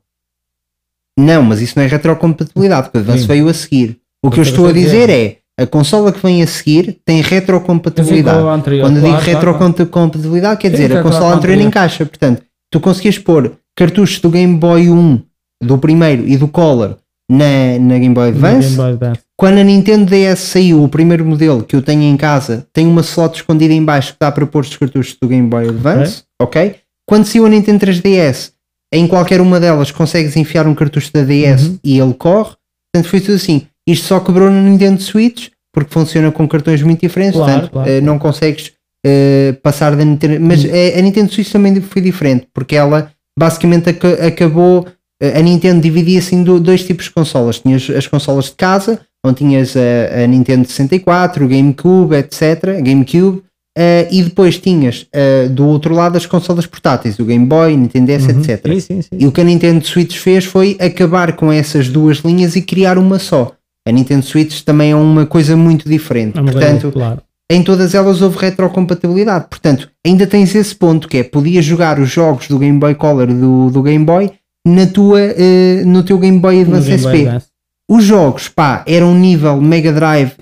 [1.19, 3.27] Não, mas isso não é retrocompatibilidade, porque o Advance Sim.
[3.27, 3.97] veio a seguir.
[4.23, 8.37] O que eu estou a dizer é a consola que vem a seguir tem retrocompatibilidade.
[8.39, 9.37] Com o anterior, Quando eu digo claro, claro.
[9.39, 11.37] retrocompatibilidade, quer dizer, a consola retrocompatibilidade.
[11.53, 12.05] anterior encaixa.
[12.05, 15.21] Portanto, tu conseguias pôr cartuchos do Game Boy 1,
[15.63, 16.97] do primeiro e do Color
[17.29, 18.67] na, na Game Boy Advance.
[18.67, 19.21] Game Boy Advance.
[19.37, 23.01] Quando a Nintendo DS saiu, o primeiro modelo que eu tenho em casa tem uma
[23.01, 26.75] slot escondida em baixo que dá para pôr os cartuchos do Game Boy Advance, ok?
[27.07, 28.51] Quando saiu a Nintendo 3DS,
[28.93, 31.79] em qualquer uma delas consegues enfiar um cartucho da DS Uhum.
[31.83, 32.55] e ele corre.
[32.93, 33.67] Portanto, foi tudo assim.
[33.87, 37.89] Isto só quebrou no Nintendo Switch, porque funciona com cartões muito diferentes, Claro, portanto, claro.
[37.89, 38.71] eh, não consegues
[39.05, 40.39] eh, passar da Nintendo.
[40.41, 40.69] Mas Hum.
[40.71, 44.87] eh, a Nintendo Switch também foi diferente, porque ela basicamente aca- acabou.
[45.21, 47.59] A Nintendo dividia-se em do- dois tipos de consolas.
[47.59, 52.79] Tinhas as consolas de casa, onde tinhas a, a Nintendo 64, o GameCube, etc.
[52.83, 53.41] GameCube.
[53.79, 58.07] eh, e depois tinhas eh, do outro lado as consolas portáteis, o Game Boy, Nintendo
[58.07, 58.39] DS, Uhum.
[58.41, 58.65] etc.
[58.73, 59.09] Sim, sim, sim.
[59.19, 62.97] E o que a Nintendo Switch fez foi acabar com essas duas linhas e criar
[62.97, 63.51] uma só.
[63.87, 66.37] A Nintendo Switch também é uma coisa muito diferente.
[66.37, 67.23] É coisa Portanto, popular.
[67.51, 69.45] em todas elas houve retrocompatibilidade.
[69.49, 73.27] Portanto, ainda tens esse ponto que é podias jogar os jogos do Game Boy Color
[73.27, 74.31] do, do Game Boy
[74.67, 77.27] na tua, eh, no teu Game Boy Advance Game Boy SP.
[77.27, 77.47] Advance.
[77.89, 80.33] Os jogos, pá, eram um nível Mega Drive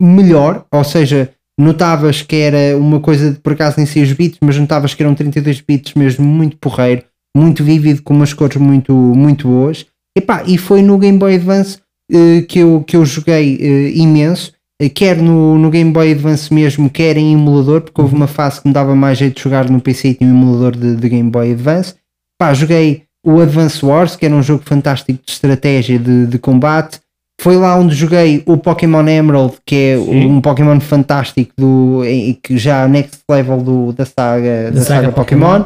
[0.00, 4.58] melhor, ou seja, notavas que era uma coisa de por acaso nem 6 bits, mas
[4.58, 7.04] notavas que eram 32 bits mesmo muito porreiro,
[7.36, 9.86] muito vívido, com umas cores muito, muito boas.
[10.16, 11.78] E, pá, e foi no Game Boy Advance
[12.10, 14.52] eh, que, eu, que eu joguei eh, imenso,
[14.82, 18.60] eh, quer no, no Game Boy Advance mesmo, quer em emulador, porque houve uma fase
[18.60, 21.08] que me dava mais jeito de jogar no PC e tinha um emulador de, de
[21.08, 21.94] Game Boy Advance.
[22.36, 27.00] Pá, joguei o Advance Wars, que era um jogo fantástico de estratégia de, de combate.
[27.40, 30.26] Foi lá onde joguei o Pokémon Emerald, que é Sim.
[30.26, 32.02] um Pokémon fantástico do,
[32.42, 35.64] que já next level do, da saga, da, saga saga Pokémon.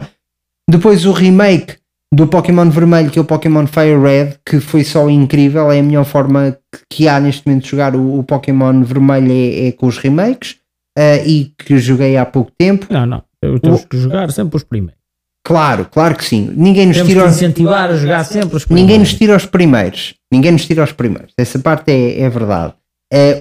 [0.70, 1.76] Depois o remake
[2.14, 5.70] do Pokémon Vermelho, que é o Pokémon Fire Red, que foi só incrível.
[5.72, 6.56] É a melhor forma
[6.88, 10.56] que há neste momento de jogar o, o Pokémon Vermelho é, é com os remakes.
[10.96, 12.86] ah, e que joguei há pouco tempo.
[12.88, 13.22] Não, não.
[13.42, 15.03] Eu temos que jogar sempre os primeiros.
[15.44, 16.50] Claro, claro que sim.
[16.56, 18.82] Ninguém nos Temos tira os, incentivar a jogar sempre os primeiros.
[18.82, 20.14] ninguém nos tira os primeiros.
[20.32, 21.32] Ninguém nos tira os primeiros.
[21.38, 22.72] Essa parte é, é verdade.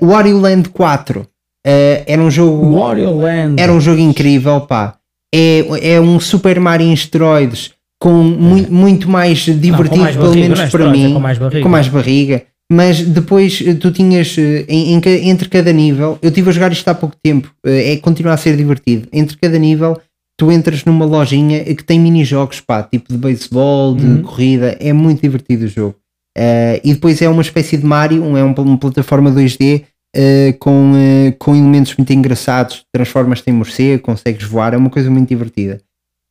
[0.01, 1.25] O Wario Land 4
[1.65, 2.79] ah, era um jogo.
[2.79, 3.61] Wario Land.
[3.61, 4.95] Era um jogo incrível, pá.
[5.33, 10.27] É, é um Super Mario em esteroides com muito, muito mais Não, divertido, mais pelo
[10.27, 11.13] barriga, menos não é para história, mim.
[11.13, 11.63] Com mais barriga.
[11.63, 12.43] com mais barriga.
[12.71, 16.71] Mas depois eh, tu tinhas eh, em, em entre cada nível, eu estive a jogar
[16.71, 19.07] isto há pouco tempo, eh, é continuar a ser divertido.
[19.13, 19.99] Entre cada nível,
[20.37, 24.21] tu entras numa lojinha que tem mini-jogos, pá, tipo de beisebol, de Uhum.
[24.23, 25.95] corrida, é muito divertido o jogo.
[26.37, 29.83] Eh, e depois é uma espécie de Mario, um- é um- uma plataforma 2D
[30.15, 35.09] eh, com, eh, com elementos muito engraçados, transformas-te em morcego, consegues voar, é uma coisa
[35.09, 35.81] muito divertida.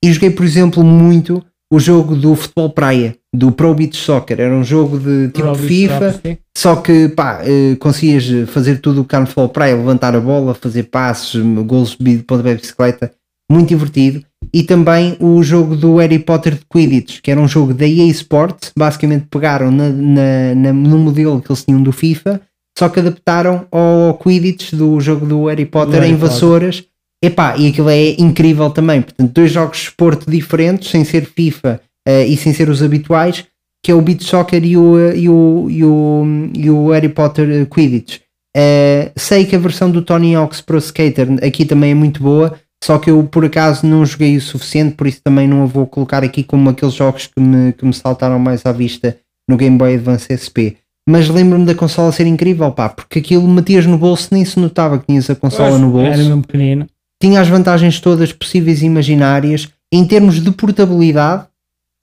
[0.04, 4.40] E joguei, por exemplo, muito o jogo do futebol praia, do Pro Beach Soccer.
[4.40, 6.20] Era um jogo de tipo Pro FIFA,
[6.56, 10.20] só que pá, eh, conseguias fazer tudo o que há no futebol praia, levantar a
[10.20, 11.34] bola, fazer passes,
[11.64, 13.10] gols de pontapé de bicicleta,
[13.52, 14.22] muito divertido.
[14.52, 18.06] E também o jogo do Harry Potter de Quidditch, que era um jogo da EA
[18.08, 22.40] Sports, basicamente pegaram na, na- na- no modelo que eles tinham do FIFA,
[22.78, 26.28] só que adaptaram ao Quidditch do jogo do Harry Potter Harry em Potter.
[26.28, 26.84] vassouras.
[27.24, 29.00] Epá, e aquilo é incrível também.
[29.00, 33.44] Portanto, dois jogos de esporte diferentes, sem ser FIFA eh, e sem ser os habituais,
[33.84, 37.66] que é o Beat Soccer e o, e o, e o, e o Harry Potter
[37.68, 38.18] Quidditch.
[38.56, 42.54] Uh, sei que a versão do Tony Hawk's Pro Skater aqui também é muito boa,
[42.82, 45.86] só que eu por acaso não joguei o suficiente, por isso também não a vou
[45.86, 49.16] colocar aqui como aqueles jogos que me, que me saltaram mais à vista
[49.48, 50.82] no Game Boy Advance SP.
[51.08, 54.98] Mas lembro-me da consola ser incrível, pá, porque aquilo metias no bolso nem se notava
[54.98, 56.06] que tinhas a consola no bolso.
[56.06, 56.86] Era mesmo pequenino.
[57.20, 59.68] Tinha as vantagens todas possíveis e imaginárias.
[59.92, 61.44] Em termos de portabilidade,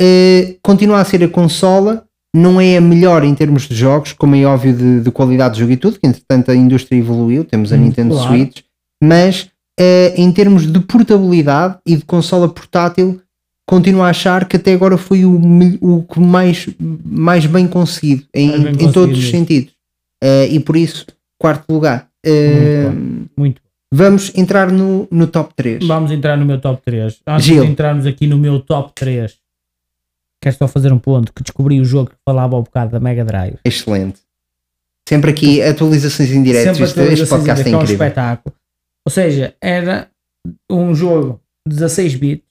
[0.02, 4.36] uh, continua a ser a consola, não é a melhor em termos de jogos, como
[4.36, 7.74] é óbvio de, de qualidade de jogo e tudo, que entretanto a indústria evoluiu, temos
[7.74, 8.30] a Hum, Nintendo claro.
[8.30, 8.62] Switch,
[9.04, 9.50] mas
[10.16, 13.22] em termos de portabilidade e de consola portátil,
[13.66, 15.40] continuo a achar que até agora foi o,
[15.80, 16.68] o que mais,
[17.06, 19.72] mais bem conseguido em, bem em conseguido todos os sentidos.
[20.24, 21.06] Uh, e por isso,
[21.38, 22.08] quarto lugar.
[22.26, 23.62] Uh, Muito Muito.
[23.94, 25.86] vamos entrar no, no top 3.
[25.88, 27.20] Vamos entrar no meu top 3.
[27.26, 27.64] Antes Gil.
[27.64, 29.38] de entrarmos aqui no meu top 3,
[30.42, 33.24] quero só fazer um ponto que descobri o jogo que falava ao bocado da Mega
[33.24, 33.58] Drive.
[33.64, 34.20] Excelente.
[35.08, 36.76] Sempre aqui atualizações em direto.
[36.76, 38.08] Sempre Este, este podcast é ainda, que um incrível.
[38.08, 38.56] espetáculo.
[39.06, 40.10] Ou seja, era
[40.70, 42.46] um jogo 16 bits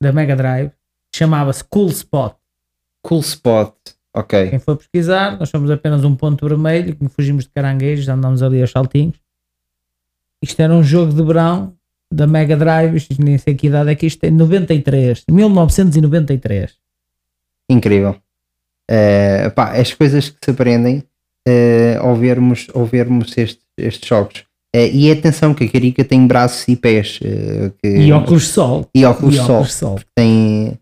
[0.00, 0.70] da Mega Drive,
[1.14, 2.36] chamava-se Cool Spot.
[3.02, 3.74] Cool Spot.
[4.14, 4.50] Ok.
[4.50, 8.60] Quem for pesquisar, nós somos apenas um ponto vermelho, que fugimos de caranguejos, andamos ali
[8.60, 9.16] aos saltinhos.
[10.42, 11.76] Isto era um jogo de verão
[12.10, 16.76] da Mega Drive, nem sei que idade é que isto é, 93, 1993.
[17.68, 18.16] Incrível.
[18.90, 21.04] Eh, pá, as coisas que se aprendem
[21.46, 24.44] eh, ao vermos, ao vermos estes, estes jogos.
[24.74, 27.18] Eh, e atenção que a Carica tem braços e pés.
[27.22, 28.86] eh, que- E óculos de sol.
[28.94, 29.64] e óculos de sol.
[29.64, 30.00] sol.
[30.14, 30.78] Tem,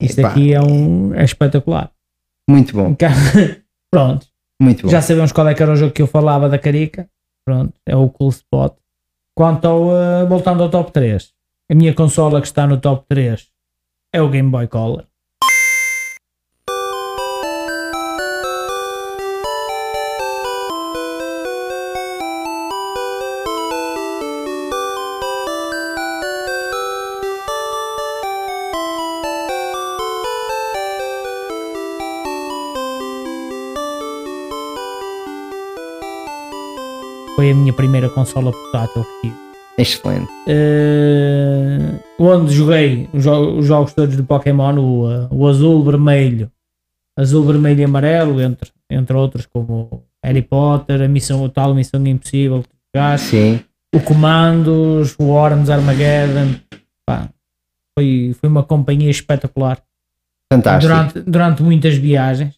[0.00, 0.28] Isto Epá.
[0.30, 1.90] aqui é, um, é espetacular.
[2.50, 2.94] muito bom.
[3.90, 4.26] Pronto,
[4.60, 4.88] Muito bom.
[4.88, 7.08] já sabemos qual é que era o jogo que eu falava da Carica.
[7.44, 8.74] Pronto, é o Cool Spot.
[9.34, 11.32] Quanto ao, eh, voltando ao top 3,
[11.70, 13.46] a minha consola que está no top 3
[14.12, 15.06] é o Game Boy Color.
[37.82, 39.34] Primeira consola portátil que tive.
[39.76, 40.28] Excelente.
[40.46, 46.48] Eh, onde joguei os, jo- os jogos todos de Pokémon, o, eh, o azul, vermelho,
[47.18, 52.06] azul, vermelho e amarelo, entre, entre outros, como Harry Potter, a missão, o tal Missão
[52.06, 53.60] Impossível que jogaste, Sim.
[53.94, 56.54] o Commandos, o Worms Armageddon.
[57.04, 57.28] Pá,
[57.98, 59.82] foi, foi uma companhia espetacular
[60.52, 60.92] Fantástico.
[60.92, 62.54] durante, durante muitas viagens.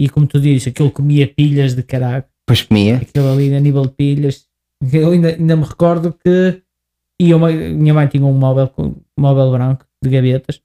[0.00, 2.96] E como tu dizes, aquilo comia pilhas de caralho Pois comia.
[2.96, 4.46] aquilo ali a nível de pilhas.
[4.92, 6.62] Eu ainda, ainda me recordo que
[7.20, 10.60] ia uma, minha mãe tinha um móvel, um móvel branco de gavetas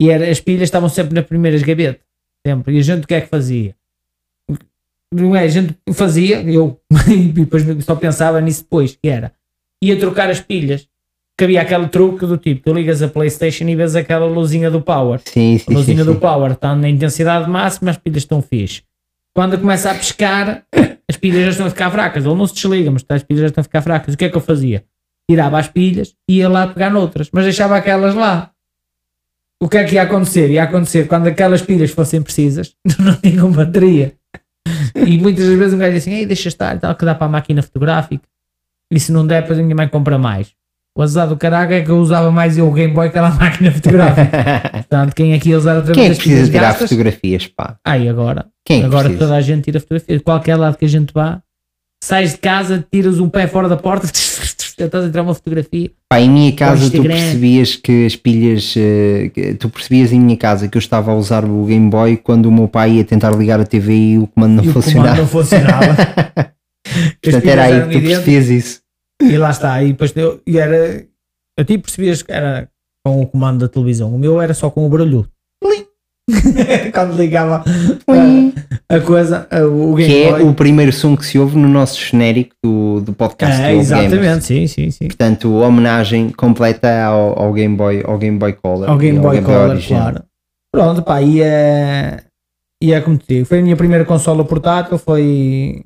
[0.00, 2.02] e era, as pilhas estavam sempre nas primeiras gavetas.
[2.46, 2.74] Sempre.
[2.74, 3.74] E a gente o que é que fazia?
[5.12, 5.44] Não é?
[5.44, 9.32] A gente fazia, eu e depois só pensava nisso depois, que era
[9.82, 10.88] ia trocar as pilhas.
[11.36, 14.82] Que havia aquele truque do tipo, tu ligas a Playstation e vês aquela luzinha do
[14.82, 15.20] Power.
[15.24, 15.74] Sim, A sim, sim.
[15.74, 16.20] luzinha do sim.
[16.20, 18.82] power está na intensidade máxima, as pilhas estão fixe.
[19.32, 20.64] Quando começa a pescar,
[21.10, 22.24] as pilhas já estão a ficar fracas.
[22.24, 24.14] Ele não se desliga, mas as pilhas já estão a ficar fracas.
[24.14, 24.84] O que é que eu fazia?
[25.28, 28.52] Tirava as pilhas e ia lá pegar noutras, mas deixava aquelas lá.
[29.60, 30.50] O que é que ia acontecer?
[30.50, 34.14] Ia acontecer quando aquelas pilhas fossem precisas, não tinham bateria.
[34.94, 37.26] E muitas das vezes um gajo diz assim: Ei, deixa estar, tal, que dá para
[37.26, 38.22] a máquina fotográfica.
[38.92, 40.54] E se não der, depois a minha mãe compra mais.
[40.96, 43.30] O azar do caraca é que eu usava mais eu o Game Boy que aquela
[43.38, 44.70] máquina fotográfica.
[44.72, 46.88] Portanto, quem aqui usar outra Quem é vez que as pilhas precisa tirar gastas?
[46.90, 47.76] fotografias, pá?
[47.86, 49.24] Aí agora, Quem é que agora precisa?
[49.26, 50.22] toda a gente tira fotografias.
[50.22, 51.40] Qualquer lado que a gente vá,
[52.02, 55.90] sais de casa, tiras um pé fora da porta, estás a tirar uma fotografia.
[56.08, 60.36] Pá, em minha casa tu percebias que as pilhas, eh, que- tu percebias em minha
[60.36, 63.30] casa que eu estava a usar o Game Boy quando o meu pai ia tentar
[63.30, 65.16] ligar a TV e o comando não e o comando funcionava.
[65.16, 65.96] não funcionava.
[67.22, 68.80] Portanto, era aí que tu percebias isso.
[69.20, 69.82] E lá está.
[69.82, 71.04] E depois eu, e era.
[71.58, 72.68] A ti percebias que era
[73.04, 74.14] com o comando da televisão.
[74.14, 75.26] O meu era só com o barulho.
[76.94, 77.64] Quando ligava
[78.88, 80.42] a, a coisa, a- o Game Que é Boy.
[80.44, 84.44] o primeiro som que se ouve no nosso genérico do, do podcast É, do exatamente,
[84.44, 85.06] sim, sim, sim.
[85.08, 88.88] Portanto, homenagem completa ao, ao Game Boy, ao Game Boy Color.
[88.90, 90.22] Ao Game e Boy Color, claro.
[90.72, 92.22] Pronto, pá, e é,
[92.80, 95.82] e é como te digo, foi a minha primeira consola portátil, foi...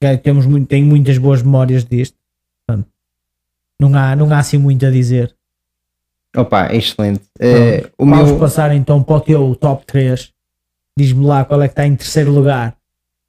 [0.00, 2.16] é, temos muito, tenho muitas boas memórias disto.
[3.82, 5.34] Não há, não há assim muito a dizer.
[6.36, 7.22] Opa, é excelente.
[7.38, 10.30] Eh, o Vamos meu, passar então para o teu top 3.
[10.98, 12.76] Diz-me lá qual é que está em terceiro lugar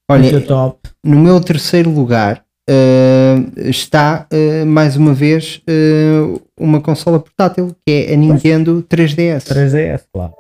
[0.10, 0.90] no olha, top.
[1.04, 3.36] no meu terceiro lugar eh,
[3.70, 9.44] está eh, mais uma vez eh, uma consola portátil que é a Nintendo 3DS.
[9.44, 10.34] 3DS, claro.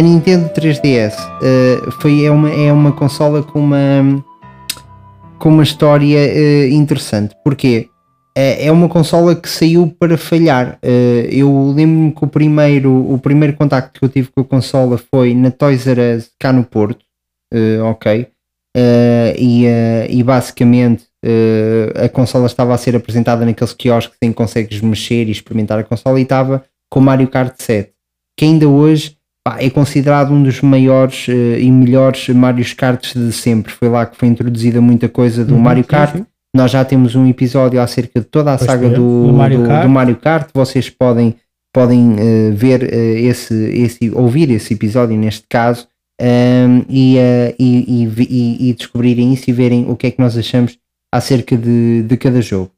[0.00, 4.24] A Nintendo 3DS uh, foi, é, uma, é uma consola com uma,
[5.38, 7.36] com uma história uh, interessante.
[7.44, 7.86] Porquê?
[8.34, 10.78] É, é uma consola que saiu para falhar.
[10.82, 14.98] Uh, eu lembro-me que o primeiro, o primeiro contacto que eu tive com a consola
[15.14, 17.04] foi na Toys R Us cá no Porto.
[17.84, 18.26] ok.
[19.36, 19.66] e,
[20.08, 21.04] e basicamente
[22.02, 25.84] a consola estava a ser apresentada naqueles quiosques em que consegues mexer e experimentar a
[25.84, 27.90] consola e estava com Mario Kart 7,
[28.34, 33.32] que ainda hoje pá, é considerado um dos maiores uh, e melhores Mario Karts de
[33.32, 33.72] sempre.
[33.72, 36.16] Foi lá que foi introduzida muita coisa do Uhum, Mario sim, Kart.
[36.16, 36.26] sim.
[36.54, 39.62] Nós já temos um episódio acerca de toda a Pois saga é, do, do Mario
[39.62, 39.82] do- Kart.
[39.84, 40.48] do Mario Kart.
[40.52, 41.36] Vocês podem,
[41.72, 45.86] podem eh, ver eh, esse, esse, ouvir esse episódio neste caso
[46.20, 47.16] ehm, e,
[47.56, 50.76] e, e e- descobrirem isso e verem o que é que nós achamos
[51.14, 52.72] acerca de, de cada jogo.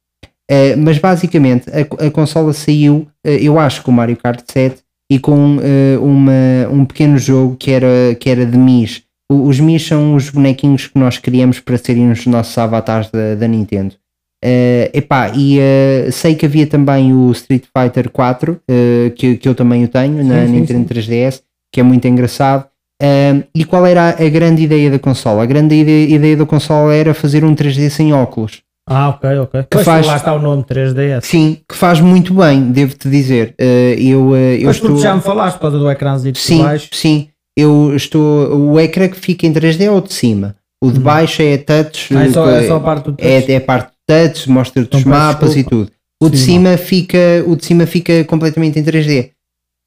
[0.79, 4.82] Mas basicamente a, a consola saiu, eu acho, com o Mario Kart 7
[5.13, 6.33] e com eh, uma,
[6.71, 9.03] um pequeno jogo que era, que era de Mis.
[9.31, 13.47] Os Mis são os bonequinhos que nós criamos para serem os nossos avatares da, da
[13.47, 13.95] Nintendo.
[14.43, 19.47] Eh, epá, e eh, sei que havia também o Street Fighter 4, eh, que, que
[19.47, 22.65] eu também o tenho na Sim, sim, Nintendo 3DS, que é muito engraçado.
[23.03, 25.43] Eh, e qual era a grande ideia da consola?
[25.43, 28.63] A grande ideia, ideia da consola era fazer um 3D sem óculos.
[28.87, 29.63] Ah, ok, ok.
[29.63, 31.25] Que Pois, faz- lá está o nome 3DS.
[31.25, 33.55] Sim, que faz muito bem, devo-te dizer.
[33.59, 34.99] Eh, eu, eh, eu Mas estou...
[34.99, 36.89] já me falaste causa do ecrãzinho de Sim, baixo.
[36.93, 37.29] sim.
[37.57, 38.57] Eu estou.
[38.73, 40.57] O ecrã que fica em 3D é o de cima.
[40.83, 41.03] O de Hum.
[41.03, 42.17] baixo é touch.
[42.17, 43.53] Ah, é só, é só a parte do é, touch.
[43.53, 43.95] é parte de
[44.33, 45.61] touch, mostra-te Então os mapas desculpa.
[45.61, 45.93] e tudo.
[46.23, 47.19] O de Sim, cima fica.
[47.47, 49.31] O de cima fica completamente em 3D.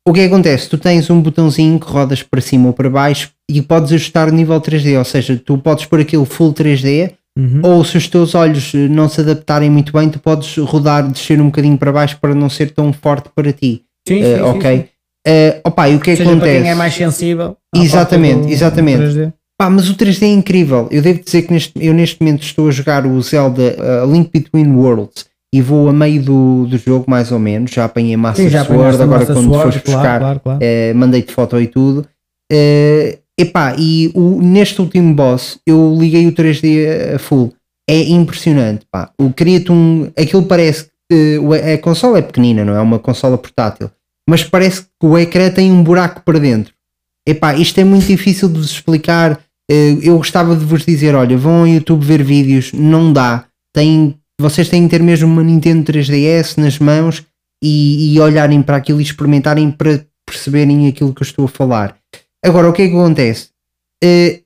[0.08, 0.70] O que acontece?
[0.70, 4.32] Tu tens um botãozinho que rodas para cima ou para baixo e podes ajustar o
[4.32, 7.60] nível 3D, ou seja, tu podes pôr aquilo full 3D Uhum.
[7.64, 11.42] ou se os teus olhos eh, não se adaptarem muito bem, tu podes rodar, descer
[11.42, 13.84] um bocadinho para baixo para não ser tão forte para ti.
[14.08, 14.78] Sim, Eh, sim, ok?
[14.78, 14.90] sim, sim.
[15.28, 16.52] Eh, opa, e o que Ou seja, acontece?
[16.52, 17.58] para quem é mais sensível.
[17.76, 18.98] Exatamente, do- exatamente.
[19.00, 19.34] do 3D.
[19.58, 20.88] Pá, mas o 3D é incrível.
[20.92, 23.76] Eu devo dizer que neste, eu neste momento estou a jogar o Zelda
[24.06, 27.72] uh, Link Between Worlds e vou a meio do, do jogo, mais ou menos.
[27.72, 30.60] Já apanhei Master Sim, já Sword, a agora quando Sword, fores claro, buscar, claro, claro.
[30.62, 32.06] eh, mandei-te foto e tudo.
[32.52, 37.54] Eh, epá, e o, neste último boss eu liguei o 3D a full.
[37.88, 39.12] É impressionante, pá.
[39.20, 40.12] O cria-te um.
[40.18, 41.40] Aquilo parece que
[41.74, 42.82] a consola é pequenina, não é?
[42.82, 43.92] uma consola portátil,
[44.28, 46.74] mas parece que o ecrã tem um buraco para dentro.
[47.28, 49.40] Epá, isto é muito difícil de vos explicar.
[49.70, 53.46] Eh, Eu gostava de vos dizer: olha, vão ao YouTube ver vídeos, não dá.
[53.74, 57.24] Tem, vocês têm que ter mesmo uma Nintendo 3DS nas mãos
[57.64, 61.98] e, e olharem para aquilo e experimentarem para perceberem aquilo que eu estou a falar.
[62.46, 63.50] Agora, o que é que acontece?
[64.04, 64.42] Eh,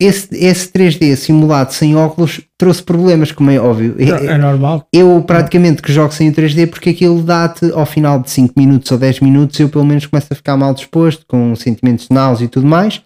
[0.00, 3.94] esse, esse 3D simulado sem óculos trouxe problemas, como é óbvio.
[3.98, 4.86] É normal.
[4.90, 8.90] Eu praticamente que jogo sem o 3D porque aquilo dá-te ao final de 5 minutos
[8.90, 12.46] ou 10 minutos eu pelo menos começo a ficar mal disposto, com sentimentos de náusea
[12.46, 13.02] e tudo mais.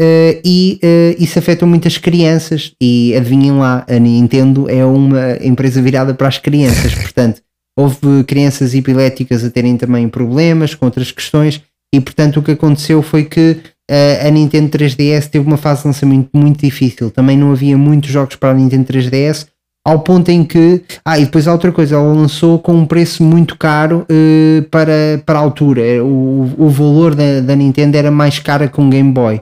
[0.00, 5.82] eh, e eh, isso afeta muitas crianças e adivinhem lá, a Nintendo é uma empresa
[5.82, 7.42] virada para as crianças, portanto
[7.76, 11.62] houve crianças epiléticas a terem também problemas com outras questões
[11.94, 13.56] e portanto o que aconteceu foi que
[13.90, 18.10] eh, a Nintendo 3DS teve uma fase de lançamento muito difícil, também não havia muitos
[18.10, 19.46] jogos para a Nintendo 3DS
[19.88, 23.22] ao ponto em que, ah, e depois há outra coisa, ela lançou com um preço
[23.22, 28.10] muito caro eh, para, para a altura, Eh, o, o valor da, da Nintendo era
[28.10, 29.40] mais cara que um Game Boy.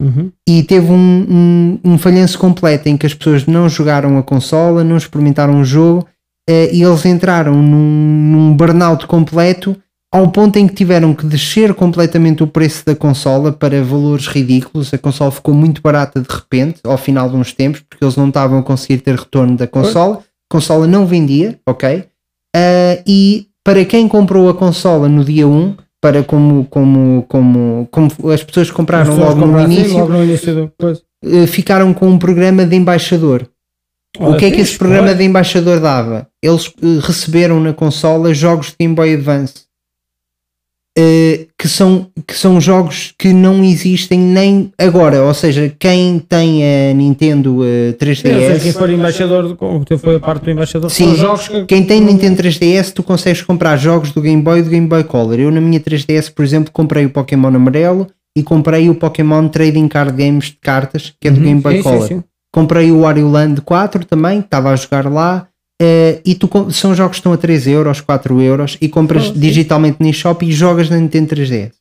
[0.00, 0.30] Uhum.
[0.48, 4.84] e teve um, um, um falhanço completo em que as pessoas não jogaram a consola,
[4.84, 6.06] não experimentaram o jogo
[6.48, 9.76] eh, e eles entraram num, num burnout completo
[10.10, 14.92] ao ponto em que tiveram que descer completamente o preço da consola para valores ridículos.
[14.94, 18.28] A consola ficou muito barata de repente, ao final de uns tempos, porque eles não
[18.28, 20.18] estavam a conseguir ter retorno da consola.
[20.18, 22.04] A consola não vendia, ok?
[22.56, 28.10] Ah, e para quem comprou a consola no dia 1, para como, como, como, como
[28.32, 30.72] as pessoas compraram As pessoas logo no compraram assim, início, logo no início
[31.24, 33.48] eh, ficaram com um programa de embaixador.
[34.18, 36.28] o que é que esse programa de embaixador dava?
[36.42, 39.67] Eles eh, receberam na consola jogos de Game Boy Advance.
[41.00, 46.60] Eh, que, são, que são jogos que não existem nem agora, ou seja, quem tem
[46.90, 50.46] a Nintendo eh, Sim, ou seja, quem 3DS, for embaixador, o que foi a parte
[50.46, 51.14] do embaixador, Sim.
[51.14, 51.66] jogos que.
[51.66, 55.04] quem tem Nintendo 3DS, tu consegues comprar jogos do Game Boy e do Game Boy
[55.04, 55.38] Color.
[55.38, 59.86] Eu na minha 3DS, por exemplo, comprei o Pokémon amarelo e comprei o Pokémon Trading
[59.86, 62.08] Card Games de cartas, que é do Uhum, Game Boy sim, sim, Color.
[62.08, 62.24] sim.
[62.52, 65.46] comprei o Wario Land 4 também, estava a jogar lá.
[65.80, 69.32] Eh, e tu, são jogos que estão a 3 euros, 4 euros e compras Oh,
[69.32, 71.72] digitalmente no eShop e jogas na Nintendo 3DS.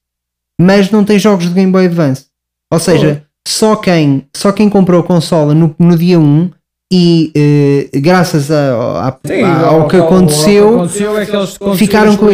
[0.60, 2.26] Mas não tem jogos de Game Boy Advance.
[2.74, 6.50] Ou seja, só quem, só quem comprou a consola no, no dia 1
[6.92, 11.78] e eh, graças a- a- Sim, a- ao, que aconteceu, ao que aconteceu é que
[11.78, 12.28] ficaram com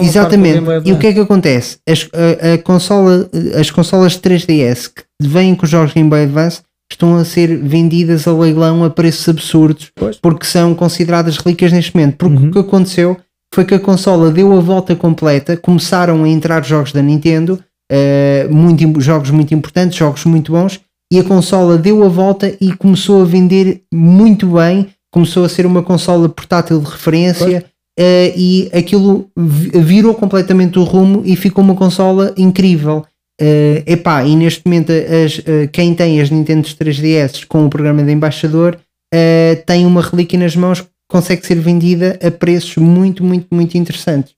[0.00, 0.62] Exatamente.
[0.84, 1.78] E o que é que acontece?
[1.88, 3.28] As, a, a consola,
[3.58, 6.60] as consolas 3DS que vêm com os jogos Game Boy Advance
[6.94, 10.16] estão a ser vendidas a leilão a preços absurdos Pois.
[10.16, 12.16] porque são consideradas relíquias neste momento.
[12.16, 12.48] Porque Uhum.
[12.48, 13.16] o que aconteceu
[13.54, 17.58] foi que a consola deu a volta completa, começaram a entrar jogos da Nintendo,
[17.90, 20.80] eh, muito, jogos muito importantes, jogos muito bons,
[21.12, 25.64] e a consola deu a volta e começou a vender muito bem, começou a ser
[25.64, 27.64] uma consola portátil de referência.
[28.00, 33.04] eh, e aquilo vi- virou completamente o rumo e ficou uma consola incrível.
[33.40, 38.02] Eh, epá, e neste momento as, eh, quem tem as Nintendo 3DS com o programa
[38.02, 38.76] de embaixador
[39.14, 43.78] eh, tem uma relíquia nas mãos que consegue ser vendida a preços muito, muito, muito
[43.78, 44.34] interessantes.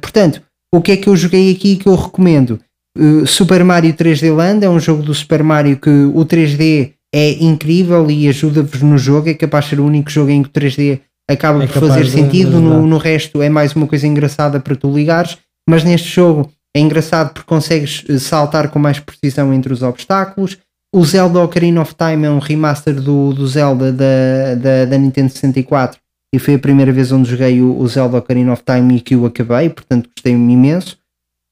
[0.00, 0.42] Portanto,
[0.74, 2.60] o que é que eu joguei aqui que eu recomendo?
[2.96, 7.30] Uh, Super Mario 3D Land é um jogo do Super Mario que o 3D é
[7.42, 9.30] incrível e ajuda-vos no jogo.
[9.30, 12.06] É capaz de ser o único jogo em que o 3D acaba É por fazer
[12.06, 12.60] sentido.
[12.60, 15.38] No, no resto é mais uma coisa engraçada para tu ligares,
[15.68, 20.58] mas neste jogo é engraçado porque consegues eh, saltar com mais precisão entre os obstáculos.
[20.94, 25.30] O Zelda Ocarina of Time é um remaster do, do Zelda da, da, da Nintendo
[25.30, 25.98] 64
[26.34, 29.14] e foi a primeira vez onde joguei o, o Zelda Ocarina of Time e que
[29.14, 30.98] o acabei, portanto gostei imenso.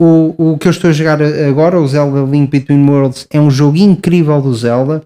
[0.00, 3.50] O, o que eu estou a jogar agora, o Zelda Link Between Worlds, é um
[3.50, 5.04] jogo incrível do Zelda.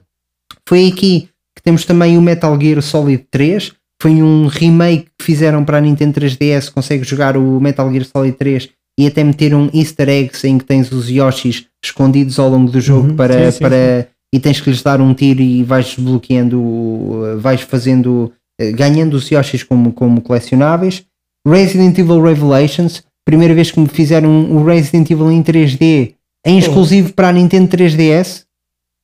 [0.68, 3.72] Foi aqui que temos também o Metal Gear Solid 3.
[4.00, 6.70] Foi um remake que fizeram para a Nintendo 3DS.
[6.70, 10.90] Consegue jogar o Metal Gear Solid 3 e até meteram easter eggs em que tens
[10.92, 14.70] os Yoshis escondidos ao longo do jogo Uhum, para, sim, sim, para e tens que
[14.70, 19.92] lhes dar um tiro e vais desbloqueando, uh, vais fazendo, uh, ganhando os Yoshis como,
[19.92, 21.04] como colecionáveis.
[21.46, 26.14] Resident Evil Revelations, primeira vez que me fizeram um- o Resident Evil em 3D
[26.46, 28.44] em exclusivo para a Nintendo 3DS,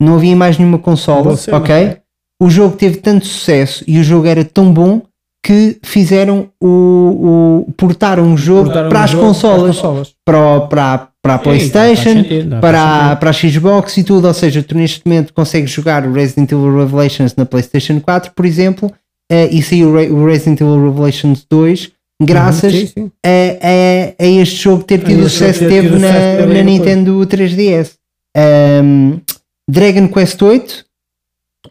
[0.02, 1.56] não havia mais nenhuma consola, Boa cena.
[1.58, 1.96] ok?
[2.42, 5.02] O jogo teve tanto sucesso e o jogo era tão bom
[5.42, 9.76] que fizeram o, o portaram o jogo Portaram para o as jogo consolas, para as
[9.76, 10.14] consolas.
[10.24, 14.26] para, o- para, para a PlayStation, sentido, para, a, para a Xbox e tudo.
[14.28, 18.44] Ou seja, tu neste momento consegues jogar o Resident Evil Revelations na PlayStation 4, por
[18.44, 18.92] exemplo,
[19.30, 21.90] eh, e saiu o Re- o Resident Evil Revelations 2,
[22.22, 23.10] graças Sim, sim.
[23.24, 27.92] a, a, a este jogo ter tido o sucesso que teve na, na Nintendo 3DS.
[28.36, 29.20] Um,
[29.68, 30.84] Dragon Quest 8,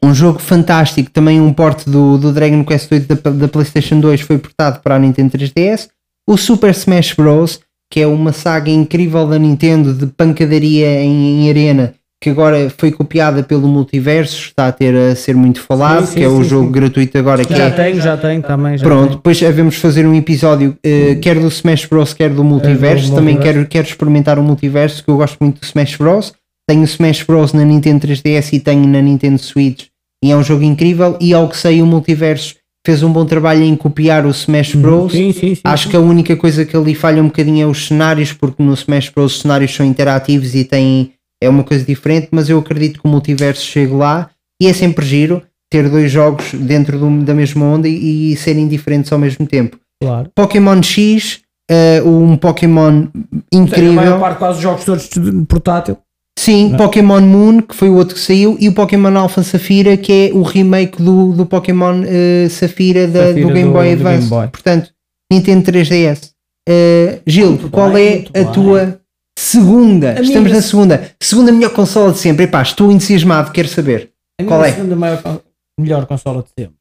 [0.03, 4.21] um jogo fantástico, também um porte do, do Dragon Quest 8 da, da PlayStation 2
[4.21, 5.89] foi portado para a Nintendo 3DS.
[6.27, 7.59] O Super Smash Bros,
[7.91, 12.91] que é uma saga incrível da Nintendo de pancadaria em, em arena, que agora foi
[12.91, 16.43] copiada pelo multiverso, está a ter a ser muito falado, Sim, que é sim, o
[16.43, 16.71] sim, jogo sim.
[16.73, 18.77] gratuito agora que Já é tenho, já tenho também.
[18.77, 19.15] Já Pronto, tenho.
[19.15, 23.15] depois havemos fazer um episódio eh, quer do Smash Bros, quer do multiverso.
[23.15, 23.53] Também multiverso.
[23.59, 26.33] quero, quero experimentar o multiverso, que eu gosto muito do Smash Bros.
[26.69, 29.85] Tenho Smash Bros na Nintendo 3DS e tenho na Nintendo Switch.
[30.23, 31.17] E é um jogo incrível.
[31.19, 32.53] E ao que sei, o multiverso
[32.85, 35.11] fez um bom trabalho em copiar o Smash Bros.
[35.11, 35.61] Sim, sim, sim.
[35.63, 38.73] Acho que a única coisa que ali falha um bocadinho é os cenários, porque no
[38.75, 39.33] Smash Bros.
[39.37, 43.09] os cenários são interativos e têm, é uma coisa diferente, mas eu acredito que o
[43.11, 44.29] multiverso chegue lá
[44.61, 45.41] e é sempre giro
[45.71, 49.75] ter dois jogos dentro do- da mesma onda e, e serem diferentes ao mesmo tempo.
[50.03, 50.29] Claro.
[50.35, 51.39] Pokémon X,
[51.69, 53.07] eh, um Pokémon A maior
[53.53, 54.19] incrível.
[54.19, 55.97] parte, quase os jogos todos de portátil.
[56.39, 60.29] Sim, Pokémon Moon, que foi o outro que saiu, e o Pokémon Alpha Safira, que
[60.29, 64.03] é o remake do, do Pokémon eh, Safira, da- Safira do Game do- Boy do
[64.03, 64.29] Game Advance.
[64.29, 64.47] Boy.
[64.47, 64.89] Portanto,
[65.29, 66.31] Nintendo 3DS.
[66.67, 68.53] Eh, Gil, Muito qual bem, é a bem.
[68.53, 69.01] tua
[69.37, 70.11] segunda?
[70.11, 71.11] A Estamos minha- na segunda.
[71.19, 72.45] Segunda melhor consola de sempre.
[72.45, 74.11] Epá, estou entusiasmado, quero saber.
[74.39, 74.75] A Qual minha é?
[74.75, 75.41] segunda maior,
[75.77, 76.75] melhor consola de sempre.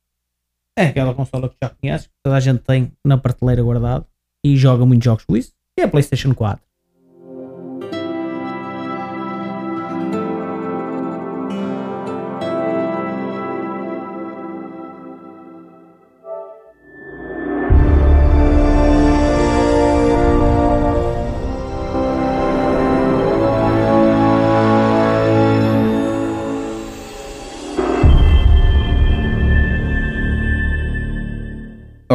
[0.79, 4.05] É aquela consola que já conheces, que toda a gente tem na prateleira guardado
[4.47, 6.61] e joga muitos jogos com isso, que é a PlayStation 4.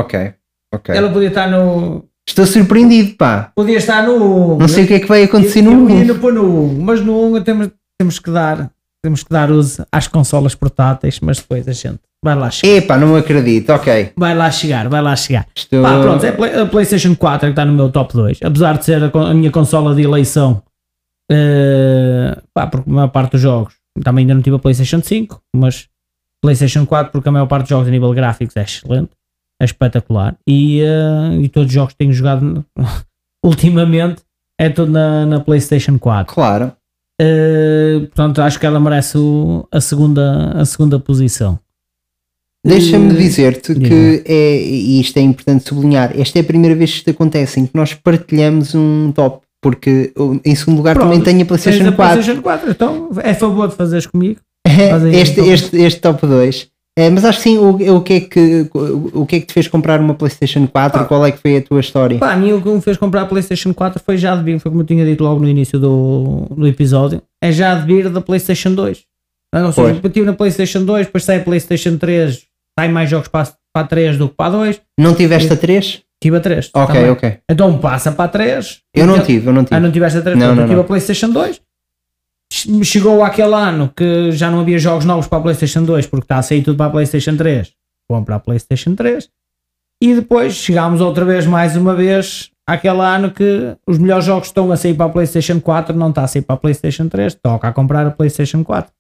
[0.04, 0.34] Ok,
[0.74, 0.95] ok.
[0.95, 2.06] Ela podia estar no.
[2.28, 3.51] Estou surpreendido, pá.
[3.56, 4.58] Podia estar no 1.
[4.60, 6.08] Não sei o que é que vai acontecer eu, no eu ia 1.
[6.08, 8.72] no pôr no 1, mas no 1 temos, temos que dar.
[9.01, 12.78] Temos que dar uso às consolas portáteis, mas depois a gente vai lá chegar.
[12.78, 13.70] Epá, não acredito.
[13.72, 14.14] Ok.
[14.16, 15.45] Vai lá chegar, vai lá chegar.
[15.54, 15.84] Estou...
[15.84, 18.39] Pá, pronto, é a a PlayStation 4 que está no meu top 2.
[18.41, 20.64] Apesar de ser a, a minha consola de eleição,
[21.30, 23.74] eh, pá, porque a maior parte dos jogos,
[24.04, 25.89] também ainda não tive a PlayStation 5, mas
[26.41, 29.12] PlayStation 4, porque a maior parte dos jogos a nível gráficos é excelente,
[29.62, 30.36] é espetacular.
[30.47, 32.66] E, eh, e todos os jogos que tenho jogado
[33.43, 34.22] ultimamente
[34.60, 36.34] é tudo na, na PlayStation 4.
[36.34, 36.72] Claro.
[37.20, 41.60] Eh, portanto, acho que ela merece o- a, segunda, a segunda posição.
[42.66, 46.74] Deixa-me Eh, dizer-te diz que é, e isto é importante sublinhar, esta é a primeira
[46.76, 50.95] vez que isto acontece em que nós partilhamos um top, porque uh, em segundo lugar
[50.95, 52.14] Pronto, também tenho a PlayStation a 4.
[52.14, 52.72] PlayStation 4.
[52.72, 54.39] Então é a favor de fazeres comigo.
[54.66, 55.54] Faz este, então.
[55.54, 56.68] este, este top 2.
[56.97, 59.53] É, mas acho que sim, o, o, que é que, o que é que te
[59.53, 61.01] fez comprar uma PlayStation 4?
[61.01, 61.05] Ah.
[61.05, 62.19] Qual é que foi a tua história?
[62.19, 64.59] Pá, a mim o que me fez comprar a PlayStation 4 foi já de vir,
[64.59, 68.09] foi como eu tinha dito logo no início do, do episódio, é já de vir
[68.09, 69.01] da PlayStation 2.
[69.55, 72.43] Ou seja, eu tive na PlayStation 2, depois sai a PlayStation 3,
[72.77, 75.51] sai mais jogos para, a- para a 3 do que para a 2, Não tiveste
[75.51, 76.01] a 3?
[76.21, 76.69] tive a 3.
[76.75, 77.09] Ok, também.
[77.11, 77.37] ok.
[77.49, 78.79] Então passa para a 3.
[78.95, 79.75] Eu não tive, eu não tive.
[79.75, 80.37] Ah, não tiveste a 3?
[80.37, 80.81] Não, não, eu tive não.
[80.81, 81.59] a PlayStation 2.
[82.54, 86.26] Che- Chegou aquele ano que já não havia jogos novos para a PlayStation 2 porque
[86.26, 87.72] está a sair tudo para a PlayStation 3.
[88.10, 89.30] Vamos para a PlayStation 3.
[90.01, 94.72] E depois chegámos outra vez, mais uma vez, àquele ano que os melhores jogos estão
[94.72, 97.36] a sair para a PlayStation 4, não está a sair para a PlayStation 3.
[97.36, 98.91] Toca a comprar a PlayStation 4.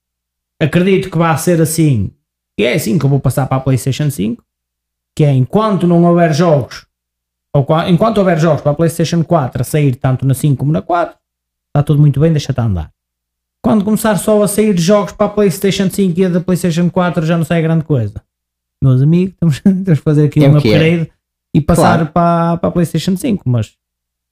[0.61, 2.09] Acredito que vai ser assim.
[2.57, 4.41] E é assim que eu vou passar para a PlayStation 5.
[5.15, 6.87] Que é enquanto não houver jogos
[7.55, 10.71] ou qua- enquanto houver jogos para a PlayStation 4 a sair tanto na 5 como
[10.71, 11.15] na 4,
[11.67, 12.89] está tudo muito bem, deixa-te andar.
[13.63, 17.25] Quando começar só a sair jogos para a PlayStation 5 e a da PlayStation 4
[17.25, 18.21] já não sai grande coisa.
[18.83, 20.57] Meus amigos, temos, temos que fazer aqui É um é.
[20.57, 21.11] upgrade
[21.55, 22.05] e passar Claro.
[22.11, 23.43] para, para a PlayStation 5.
[23.47, 23.73] Mas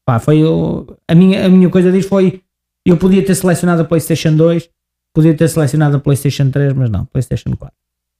[0.05, 2.41] pá, foi o- a, minha, a minha coisa disso foi
[2.85, 4.67] eu podia ter selecionado a PlayStation 2,
[5.15, 7.73] podia ter selecionado a PlayStation 3, mas não, PlayStation 4.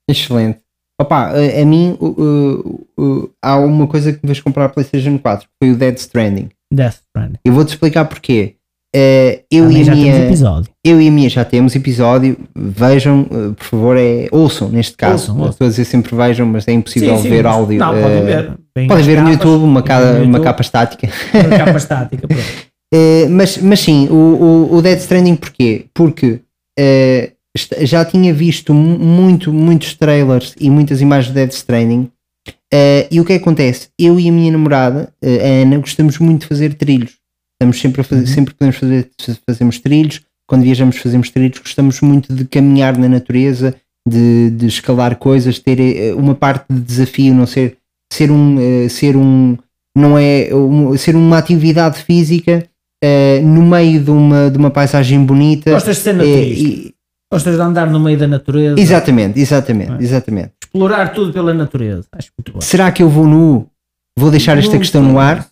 [0.09, 0.62] Excelente.
[1.01, 2.88] Opa, a, a mim uh, uh,
[3.24, 5.97] uh, há uma coisa que me fez comprar a PlayStation 4, que foi o Dead
[5.97, 6.49] Stranding.
[6.72, 7.39] Death Stranding.
[7.43, 8.55] Eu vou-te explicar porquê.
[8.93, 10.71] Uh, eu, Também e a já temos minha, episódio.
[10.83, 12.37] eu e a minha já temos episódio.
[12.53, 15.31] Vejam, uh, por favor, é, ouçam neste caso.
[15.31, 15.49] Ouçam.
[15.49, 17.79] Estou a dizer sempre vejam, mas é impossível Sim, sim, ver áudio.
[17.79, 18.51] Não, uh, podem ver.
[18.75, 21.09] Vêm Podem ver no capas, YouTube uma, vêm ca- no uma YouTube, capa estática.
[21.33, 22.27] uma capa estática.
[22.93, 25.85] Uh, mas, mas sim, o, o, o Dead Stranding porquê?
[25.93, 26.41] Porque
[27.81, 32.09] já tinha visto mu- muito, muitos trailers e muitas imagens de Dead Stranding.
[33.09, 33.87] e o que acontece?
[33.97, 37.20] Eu e a minha namorada, a Ana, gostamos muito de fazer trilhos.
[37.62, 39.07] Estamos sempre a fazer, sempre que podemos fazer,
[39.47, 40.22] fazemos trilhos.
[40.47, 41.59] Quando viajamos, fazemos trilhos.
[41.59, 43.76] Gostamos muito de caminhar na natureza,
[44.07, 45.78] de, de escalar coisas, ter
[46.16, 47.78] uh, uma parte de desafio, não ser,
[48.12, 48.55] ser um,
[48.86, 49.55] uh, ser um,
[49.95, 52.68] não é um- ser uma atividade física
[53.03, 55.70] eh, no meio de uma, de uma paisagem bonita.
[55.72, 56.64] Gostas de ser eh, naturista?
[56.68, 56.93] e-
[57.32, 58.80] Gostas de andar no meio da natureza?
[58.80, 59.97] exatamente, exatamente, É.
[60.03, 60.51] exatamente.
[60.64, 62.07] Explorar tudo pela natureza.
[62.12, 62.62] Acho muito bom.
[62.62, 63.68] Será que eu vou nu?
[64.18, 65.47] Vou deixar esta questão no ar.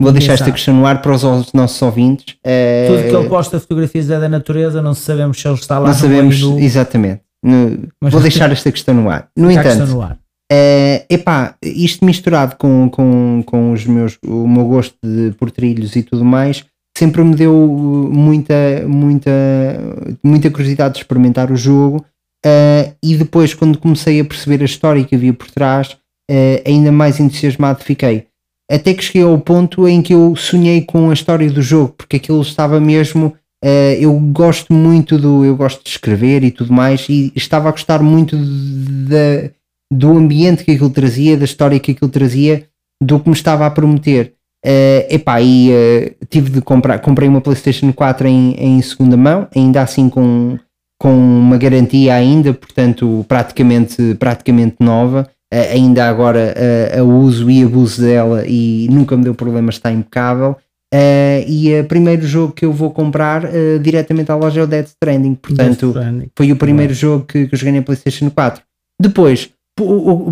[0.00, 2.36] Vou deixar esta questão no ar para os os nossos ouvintes.
[2.44, 5.88] Eh, Tudo que ele posta fotografias é da natureza, não sabemos se ele está lá
[5.88, 7.20] não sabemos do- exatamente.
[7.44, 9.28] No- vou deixar esta questão no ar.
[9.36, 10.18] No entanto, no ar.
[10.52, 15.94] Eh, epá, isto misturado com, com, com os meus, o meu gosto de, por trilhos
[15.94, 16.64] e tudo mais,
[16.98, 17.52] sempre me deu
[18.10, 18.54] muita,
[18.86, 19.30] muita,
[20.24, 22.04] muita curiosidade de experimentar o jogo.
[22.44, 25.96] eh, e depois, quando comecei a perceber a história que havia por trás,
[26.30, 28.26] eh, ainda mais entusiasmado fiquei.
[28.70, 32.16] Até que cheguei ao ponto em que eu sonhei com a história do jogo, porque
[32.16, 33.34] aquilo estava mesmo.
[33.64, 35.44] eh, eu gosto muito do.
[35.44, 38.36] Eu gosto de escrever e tudo mais, e estava a gostar muito
[39.92, 42.66] do ambiente que aquilo trazia, da história que aquilo trazia,
[43.02, 44.34] do que me estava a prometer.
[44.64, 49.48] Eh, epá, e eh, tive de comprar, comprei uma PlayStation 4 em, em segunda mão,
[49.56, 50.58] ainda assim com,
[51.00, 55.28] com uma garantia ainda, portanto praticamente, praticamente nova.
[55.52, 56.54] Ainda agora
[56.96, 60.56] a uso e abuso dela e nunca me deu problema, está impecável.
[60.92, 64.66] Eh, e o primeiro jogo que eu vou comprar eh, diretamente à loja é o
[64.66, 66.30] Dead Stranding, portanto Death Stranding.
[66.36, 68.62] foi o primeiro jogo que, que eu joguei na PlayStation 4.
[69.00, 69.50] Depois,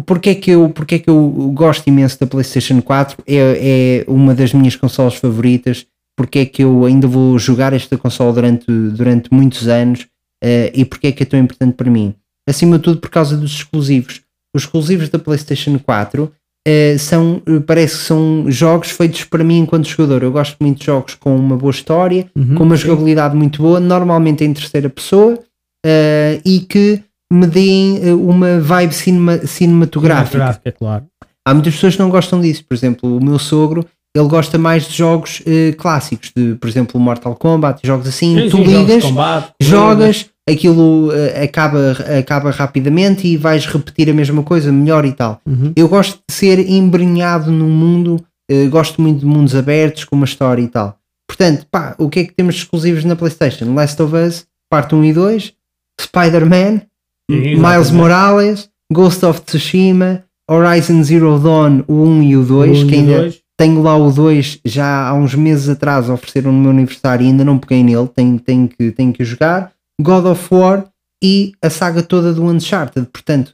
[0.05, 3.23] porque é que eu, porque é que eu gosto imenso da PlayStation 4?
[3.27, 5.87] É, é uma das minhas consolas favoritas.
[6.17, 10.05] Porque é que eu ainda vou jogar esta consola durante, durante muitos anos
[10.43, 12.13] eh, e porque é que é tão importante para mim?
[12.49, 14.21] Acima de tudo, por causa dos exclusivos.
[14.55, 16.31] Os exclusivos da PlayStation 4
[16.67, 20.23] eh, são, eh, parece que são jogos feitos para mim enquanto jogador.
[20.23, 22.85] Eu gosto muito de jogos com uma boa história, Uhum, com uma sim.
[22.87, 25.39] jogabilidade muito boa, normalmente em terceira pessoa,
[25.85, 27.01] eh, e que
[27.33, 30.31] me deem uma vibe cinema- cinematográfica.
[30.31, 31.05] Cinematográfica, claro.
[31.47, 32.65] Há muitas pessoas que não gostam disso.
[32.67, 33.85] Por exemplo, o meu sogro,
[34.17, 38.35] ele gosta mais de jogos eh, clássicos, de, por exemplo, Mortal Kombat, jogos assim.
[38.35, 44.15] Sim, tu sim, ligas, combate, jogas, aquilo eh, acaba, acaba rapidamente e vais repetir a
[44.15, 45.41] mesma coisa, melhor e tal.
[45.47, 45.73] Uhum.
[45.77, 50.25] Eu gosto de ser embrenhado num mundo, eh, gosto muito de mundos abertos, com uma
[50.25, 50.99] história e tal.
[51.27, 53.75] Portanto, pá, o que é que temos exclusivos na PlayStation?
[53.75, 55.53] Last of Us, parte 1 e 2,
[56.01, 56.83] Spider-Man,
[57.31, 57.91] Miles.
[57.91, 63.35] Morales, Ghost of Tsushima, Horizon Zero Dawn, o 1 e o 2, Um que ainda
[63.59, 67.45] tenho lá o 2 já há uns meses atrás ofereceram no meu aniversário e ainda
[67.45, 69.73] não peguei nele, tenho, tenho, que, tenho que jogar.
[70.01, 70.85] God of War
[71.23, 73.07] e a saga toda do Uncharted.
[73.13, 73.53] Portanto,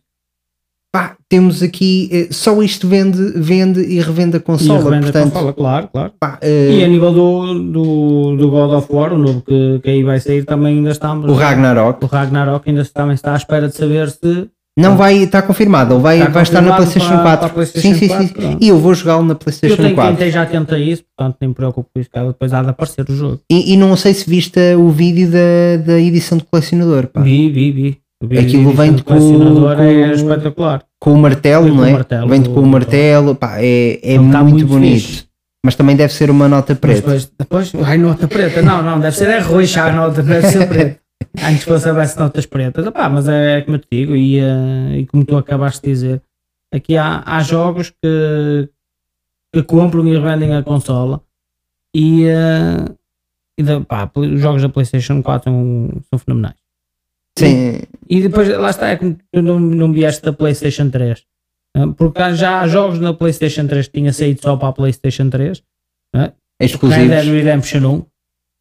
[0.92, 4.78] pá, temos aqui, eh, só isto vende, vende e revende a E consola.
[4.80, 6.12] a revenda portanto, consola, claro, claro.
[6.20, 9.90] pá, eh, E a nível do, do, do God of War, o novo que, que
[9.90, 11.28] aí vai sair, também ainda estamos.
[11.30, 14.48] o Ragnarok O Ragnarok ainda também está à espera de saber se.
[14.76, 17.38] Não vai, está confirmado, vai, Está vai estar na PlayStation para- 4.
[17.46, 18.32] para PlayStation sim, sim, 4, sim.
[18.32, 18.58] pronto.
[18.60, 20.16] E eu vou jogá-lo na Eu PlayStation tenho quem 4.
[20.16, 22.70] tem já atento a isso, portanto nem me preocupo com isso, que depois há de
[22.70, 23.40] aparecer o jogo.
[23.50, 27.20] E, e não sei se viste o vídeo da, da edição de colecionador, pá.
[27.20, 27.98] Vi, vi, vi.
[28.24, 30.82] vi Aquilo vi, vem o com- é com- espetacular.
[31.00, 32.26] com o martelo, com não é?
[32.28, 34.94] Vem com o martelo, pá, é, é Ele está muito, muito bonito.
[35.00, 35.24] fixe.
[35.64, 37.00] Mas também deve ser uma nota Mas preta.
[37.00, 38.60] depois, depois vai nota preta.
[38.60, 40.98] Não, não, deve ser é roxa a nota, deve ser preta.
[41.42, 42.86] Antes fosse houvesse notas pretas.
[42.86, 46.22] Epá, mas é como eu te digo, e, eh, e como tu acabaste de dizer,
[46.72, 48.68] aqui há, há jogos que,
[49.52, 51.20] que compram e revendem a consola
[51.94, 52.84] e, eh,
[53.58, 56.56] e da- pá, os jogos da PlayStation 4 são, são fenomenais.
[57.36, 61.24] Sim, E depois, lá está, é como tu não, não vieste da PlayStation 3.
[61.76, 65.28] eh, Porque já há jogos na PlayStation 3 que tinha saído só para a PlayStation
[65.30, 65.60] 3.
[66.14, 67.24] Red Dead exclusivos.
[67.26, 68.06] Redemption 1.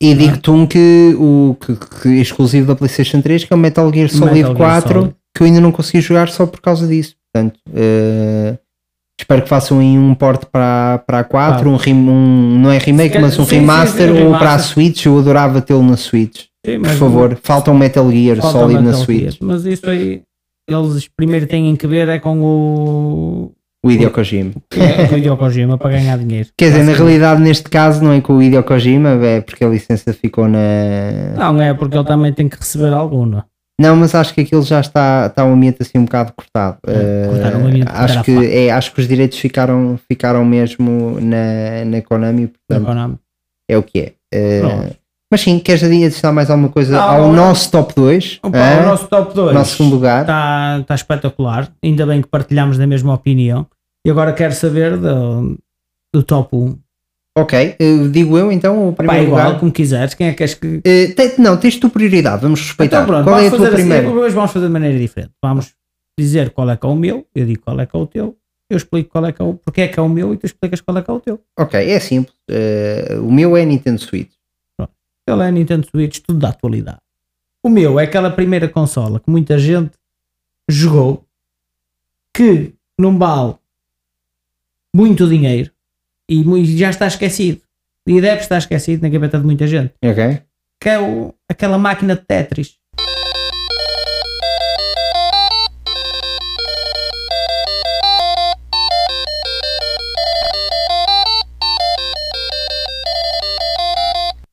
[0.06, 3.60] E digo-te um que o que, que é exclusivo da PlayStation 3, que é o
[3.60, 5.16] Metal Gear Solid Metal Gear 4, Solid.
[5.36, 7.16] que eu ainda não consegui jogar só por causa disso.
[7.34, 8.58] Portanto, eh,
[9.20, 11.72] espero que façam aí um port para, para a 4, Ah.
[11.74, 14.56] um, rem- um- não é remake, mas um sim, sim, remaster sim, um ou para
[14.56, 14.60] a.
[14.60, 15.06] Switch.
[15.06, 16.44] Eu adorava tê-lo na Switch.
[16.66, 19.20] Sim, Por favor, falta um Metal Gear falta Solid na Metal Switch.
[19.22, 19.34] Gear.
[19.42, 20.22] Mas isso aí,
[20.70, 23.52] eles primeiro têm que ver é com o,
[23.84, 24.52] O Hideo Kojima.
[24.78, 26.50] é, com o Hideo Kojima para ganhar dinheiro.
[26.58, 29.68] Quer dizer, na realidade, neste caso, não é com o Hideo Kojima, é porque a
[29.70, 30.60] licença ficou na.
[31.38, 33.46] Não, é porque ele também tem que receber alguma.
[33.82, 36.78] Não, mas acho que aquilo já está, está um ambiente assim um bocado cortado.
[36.88, 40.46] É, Eh, cortaram o ambiente, acho, cortaram que, é, acho que os direitos ficaram, ficaram
[40.46, 43.16] mesmo na, na Konami, portanto Konami.
[43.70, 44.14] é o que é.
[44.32, 44.96] Eh, Pronto.
[45.32, 48.40] mas sim, queres adicionar mais alguma coisa Não, ao nosso top 2?
[48.44, 48.84] Opa, Hã?
[48.84, 50.22] o nosso top 2 Nosso segundo lugar.
[50.22, 51.68] está, está espetacular.
[51.84, 53.66] Ainda bem que partilhamos da mesma opinião.
[54.06, 55.58] E agora quero saber do,
[56.14, 56.78] do top 1.
[57.36, 59.60] Ok, eh, digo eu então o Pá, primeiro igual, lugar.
[59.60, 60.14] como quiseres.
[60.14, 60.82] Quem é que queres que.
[60.84, 62.98] Eh, te- não, tens tu prioridade, vamos respeitar.
[62.98, 65.32] Então pronto, Qual é a tua assim, hoje vamos fazer de maneira diferente.
[65.42, 65.74] Vamos
[66.20, 68.38] dizer qual é que é o meu, eu digo qual é que é o teu,
[68.70, 70.46] eu explico qual é que é o, porque é que é o meu e tu
[70.46, 71.40] explicas qual é que é o teu.
[71.58, 72.36] Ok, é simples.
[72.52, 74.32] Eh, o meu é Nintendo Switch.
[75.26, 77.00] Ele é Nintendo Switch, tudo da atualidade.
[77.64, 79.94] O meu é aquela primeira consola que muita gente
[80.70, 81.24] jogou,
[82.36, 83.56] que não vale
[84.96, 85.72] muito dinheiro
[86.30, 86.44] e
[86.78, 87.62] já está esquecido.
[88.08, 89.94] E deve estar esquecido na cabeça de muita gente.
[90.04, 90.42] Ok?
[90.80, 92.78] Que é o, aquela máquina de Tetris.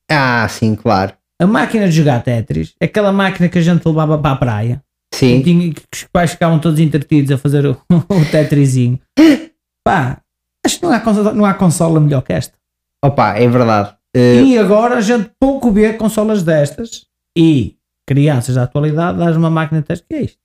[0.09, 1.13] Ah, sim, claro.
[1.41, 4.83] A máquina de jogar Tetris, aquela máquina que a gente levava para a praia,
[5.15, 5.43] Sim.
[5.43, 8.99] que os pais ficavam todos entretidos a fazer o, o Tetrisinho.
[9.85, 10.21] Pá,
[10.65, 12.55] acho que não há, consola, não há consola melhor que esta.
[13.03, 13.95] Opa, é verdade.
[14.15, 17.07] Eh, E agora a gente pouco vê consolas destas
[17.37, 19.87] e crianças da atualidade dás uma máquina de.
[20.03, 20.39] Que é isto?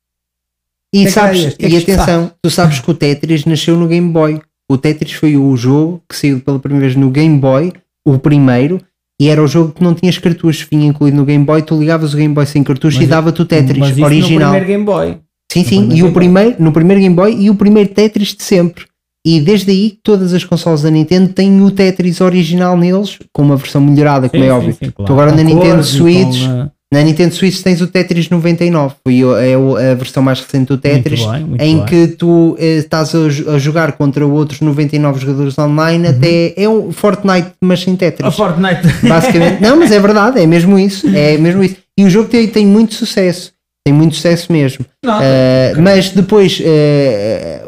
[0.93, 1.51] E, que é sabes, é?
[1.51, 4.39] Que é e isto atenção, tu sabes que o Tetris nasceu no Game Boy.
[4.69, 7.73] O Tetris foi o jogo que saiu pela primeira vez no Game Boy,
[8.05, 8.79] o primeiro,
[9.19, 12.13] e era o jogo que não tinha cartuchos, vinha incluído no Game Boy, tu ligavas
[12.13, 14.39] o Game Boy sem cartucho Mas- e dava-te o Mas Tetris isso original.
[14.53, 15.17] No primeiro Game Boy.
[15.51, 18.85] Sim, sim, e o primeiro, no primeiro Game Boy e o primeiro Tetris de sempre.
[19.25, 23.57] E desde aí todas as consoles da Nintendo têm o Tetris original neles, com uma
[23.57, 24.73] versão melhorada, como Sim, é óbvio.
[24.73, 25.07] sim, claro.
[25.07, 28.93] Tu agora Com na Nintendo e Switch, eh, Na Nintendo Switch tens o Tetris 99,
[29.03, 31.85] foi o- é a versão mais recente do Tetris, Muito bem, muito em bem.
[31.87, 36.91] que tu eh, estás a, a jogar contra outros 99 jogadores online, até é um
[36.91, 37.95] Fortnite, mas sem Uhum.
[37.95, 38.35] A Tetris.
[38.35, 38.81] Fortnite.
[39.09, 41.75] Basicamente, não, mas é verdade, é mesmo isso, é mesmo isso.
[41.97, 43.51] E o jogo tem, tem muito sucesso,
[43.85, 44.83] tem muito sucesso mesmo.
[45.21, 47.63] Eh, mas depois eh,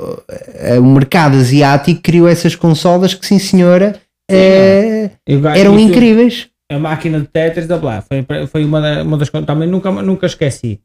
[0.55, 3.99] eh, o mercado asiático criou essas consolas que, sim senhora,
[4.29, 6.49] eh, eu- eram incríveis.
[6.71, 9.91] a máquina de Tetris da Blá foi, foi uma, da- uma das coisas também nunca,
[9.91, 10.81] nunca esqueci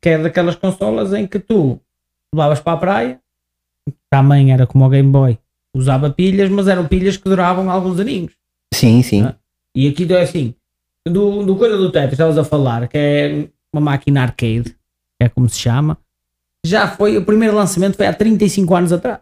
[0.00, 1.80] que é daquelas consolas em que tu
[2.32, 3.20] levavas para a praia
[4.08, 5.36] também era como o Game Boy
[5.76, 8.32] usava pilhas mas eram pilhas que duravam alguns aninhos
[8.72, 9.28] Sim, sim.
[9.76, 10.54] E aqui é assim
[11.08, 14.74] do, do coisa do Tetris estavas a falar que é uma máquina arcade
[15.20, 15.96] é como se chama
[16.64, 19.20] já foi o primeiro lançamento foi há 35 anos atrás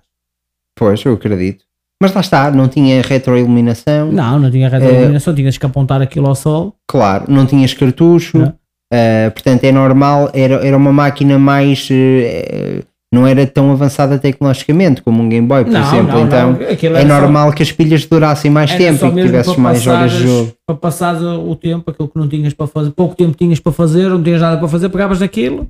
[0.76, 1.64] Pois, eu acredito.
[2.00, 4.12] Mas lá está, não tinha retroiluminação.
[4.12, 8.54] não, não tinha retroiluminação, tinhas que apontar aquilo ao sol Claro, não tinhas cartucho, Não.
[8.92, 11.88] eh, portanto é normal, era, era uma máquina mais.
[11.90, 16.20] eh, não era tão avançada tecnologicamente como um Game Boy, por exemplo.
[16.20, 19.56] então aquilo é era só- normal que as pilhas durassem mais tempo e que tivesses
[19.56, 20.52] mais horas de passares- jogo.
[20.66, 24.08] Para passares o tempo, aquilo que não tinhas para fazer, pouco tempo tinhas para fazer,
[24.10, 25.66] não tinhas nada para fazer, pegavas naquilo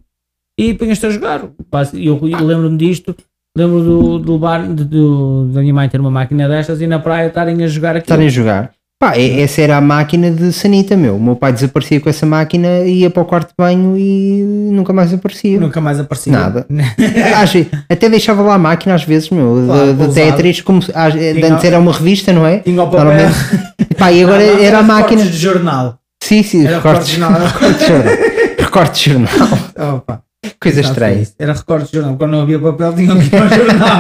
[0.59, 1.43] e punhas-te a jogar.
[1.95, 3.15] Eu, eu lembro-me disto,
[3.57, 6.99] lembro do, do levar, de, do, da minha mãe ter uma máquina destas e na
[6.99, 8.03] praia estarem a jogar aquilo.
[8.03, 8.71] Estarem a jogar.
[9.01, 11.15] Pá, é- essa era a máquina de Sanita, meu.
[11.17, 14.43] O meu pai desaparecia com essa máquina, ia para o quarto de banho e
[14.73, 15.61] nunca mais aparecia.
[15.61, 16.33] Nunca mais aparecia.
[16.33, 16.67] Nada.
[17.89, 20.15] Até deixava lá a máquina às vezes, meu, Claro, de.
[20.15, 22.59] Tetris, como às- antes era uma revista, não é?
[22.59, 23.05] Tinha o papel.
[23.05, 23.37] Normalmente.
[23.97, 25.25] Pá, e agora Não, não, era a máquina.
[25.25, 25.99] de jornal.
[26.21, 27.07] Sim, sim, Era recortes.
[27.09, 27.41] de jornal.
[27.41, 28.17] recortes de jornal.
[28.59, 30.03] Recortes de jornal.
[30.61, 31.23] Coisa já estranha.
[31.39, 32.17] Era recortes de jornal.
[32.17, 33.99] Quando não havia papel, tinha que ir ao jornal.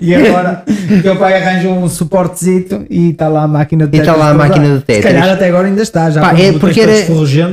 [0.00, 0.64] E agora,
[0.98, 4.26] o teu pai arranjou um suportezito e está lá a máquina de E está Tetris
[4.26, 4.96] lá a máquina de Tetris.
[4.96, 6.10] Se calhar até agora ainda está.
[6.10, 6.92] Já Pá, é porque era-.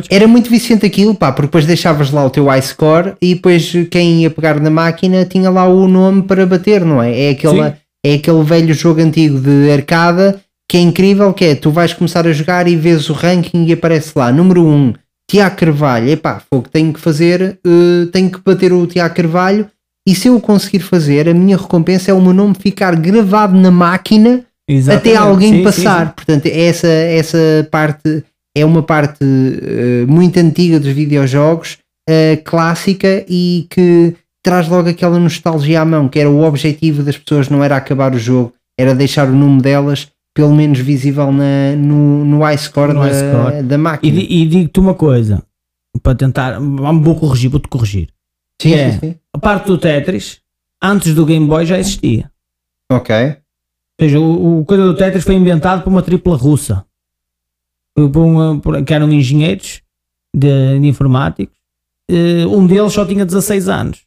[0.10, 4.22] Era muito viciante aquilo, pá, porque depois deixavas lá o teu iScore e depois quem
[4.22, 7.20] ia pegar na máquina tinha lá o nome para bater, não é?
[7.20, 7.74] É aquele, Sim.
[8.05, 10.39] é aquele velho jogo antigo de arcada
[10.70, 13.74] que é incrível, que é, tu vais começar a jogar e vês o ranking e
[13.74, 14.93] aparece lá, número 1,
[15.30, 19.68] Tiago Carvalho, epá, fogo, tenho que fazer, eh, tenho que bater o Tiago Carvalho
[20.08, 23.55] e se eu o conseguir fazer, a minha recompensa é o meu nome ficar gravado
[23.58, 25.10] na máquina Exatamente.
[25.10, 26.08] até alguém Sim, sim, passar.
[26.08, 26.14] sim.
[26.16, 28.24] Portanto, essa, essa parte
[28.58, 31.78] é uma parte eh, muito antiga dos videojogos,
[32.10, 37.18] eh, clássica e que traz logo aquela nostalgia à mão, que era o objetivo das
[37.18, 41.76] pessoas, não era acabar o jogo, era deixar o nome delas pelo menos visível na,
[41.76, 43.64] no, no iScore No da, iScore.
[43.64, 44.20] da E, máquina.
[44.20, 45.41] di- e digo-te uma coisa,
[46.03, 48.10] para tentar, vou corrigir, vou-te corrigir.
[48.62, 48.91] sim, é.
[48.91, 49.16] sim, sim.
[49.38, 50.41] A parte do Tetris,
[50.81, 52.31] antes do Game Boy já existia.
[52.91, 53.15] Ok.
[53.15, 53.35] Ou
[53.99, 56.83] seja, o, o coisa do Tetris foi inventado por uma tripla russa.
[57.95, 59.81] Por uma- por- que eram engenheiros
[60.35, 61.55] de, de informáticos.
[62.09, 64.05] Eh, um deles só tinha 16 anos.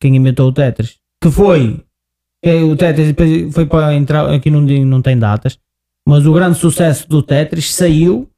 [0.00, 0.98] Quem inventou o Tetris.
[1.22, 1.84] Que foi.
[2.42, 3.14] que o Tetris
[3.52, 4.28] foi para entrar.
[4.32, 5.58] Aqui não, não tem datas.
[6.06, 8.28] Mas o grande sucesso do Tetris saiu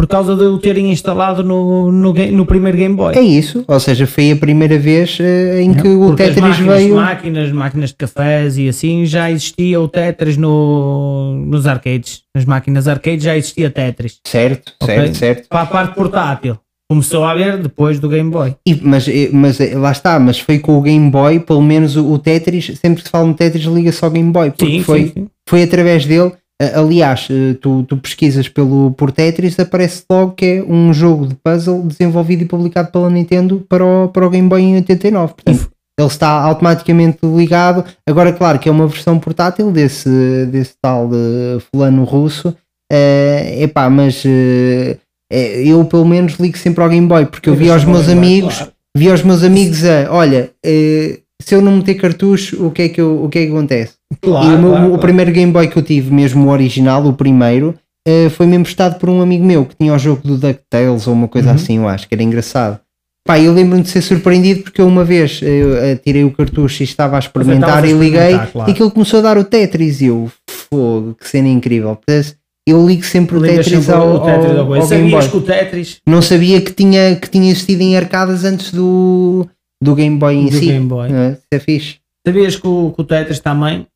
[0.00, 3.14] por causa de o terem instalado no, no, no primeiro Game Boy.
[3.14, 6.94] É isso, ou seja, foi a primeira vez eh, em que o Tetris máquinas, veio.
[6.96, 12.22] máquinas, máquinas de cafés e assim já existia o Tetris no, nos arcades.
[12.34, 14.20] Nas máquinas arcades já existia Tetris.
[14.26, 14.94] Certo, Ok.
[14.94, 15.48] certo, certo.
[15.50, 16.56] Para a parte portátil.
[16.90, 18.54] Começou a haver depois do Game Boy.
[18.66, 21.94] E- mas, eh, mas eh, lá está, mas foi com o Game Boy, pelo menos
[21.94, 24.82] o, o Tetris, sempre que se fala no Tetris liga-se ao Game Boy, porque Sim,
[24.82, 25.26] foi, sim, sim.
[25.46, 26.32] foi através dele.
[26.60, 31.26] Eh, Aliás, eh, tu, tu pesquisas pelo, por Tetris, aparece logo que é um jogo
[31.26, 35.34] de puzzle desenvolvido e publicado pela Nintendo para o, para o Game Boy em 89.
[35.34, 37.84] Portanto, ele está automaticamente ligado.
[38.06, 42.54] Agora, claro que é uma versão portátil desse, desse tal de fulano russo.
[42.92, 44.96] É epá, mas eh,
[45.32, 48.56] eh, eu pelo menos ligo sempre ao Game Boy, porque eu vi aos meus amigos
[48.56, 48.72] Claro.
[48.96, 52.88] vi aos meus amigos a olha, eh, se eu não meter cartucho, o que é
[52.88, 53.94] que, eu, o que, é que acontece?
[54.20, 55.00] Claro, e o, meu- claro, o claro.
[55.02, 57.74] primeiro Game Boy que eu tive, mesmo o original, o primeiro,
[58.06, 61.28] eh, foi-me emprestado por um amigo meu que tinha o jogo do DuckTales ou uma
[61.28, 61.54] coisa Uhum.
[61.54, 62.78] assim, eu acho que era engraçado.
[63.26, 66.82] Pá, eu lembro-me de ser surpreendido porque eu uma vez eh, eu, tirei o cartucho
[66.82, 68.70] e estava a experimentar a e liguei experimentar, claro.
[68.70, 70.30] e aquilo começou a dar o Tetris e eu,
[70.72, 71.94] fogo, que cena incrível.
[71.96, 72.34] Portanto,
[72.66, 75.96] eu ligo sempre o Tetris sempre ao, o Tetris ao, ao Sabias que o Tetris
[76.08, 79.46] Não sabia que tinha, que tinha existido em arcadas antes do,
[79.80, 80.66] do Game Boy em do si.
[80.66, 81.10] Game Boy.
[81.12, 81.32] É?
[81.32, 82.00] Isso é fixe.
[82.26, 83.86] Sabias que o, que o Tetris também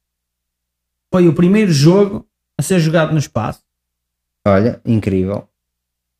[1.12, 2.26] foi o primeiro jogo
[2.58, 3.60] a ser jogado no espaço.
[4.46, 5.48] Olha, incrível.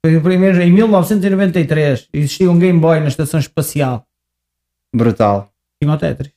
[0.04, 2.08] Foi o primeiro em 1993.
[2.12, 4.06] Existia um Game Boy na estação espacial.
[4.94, 5.50] Brutal.
[5.80, 6.32] Tinha o Tetris.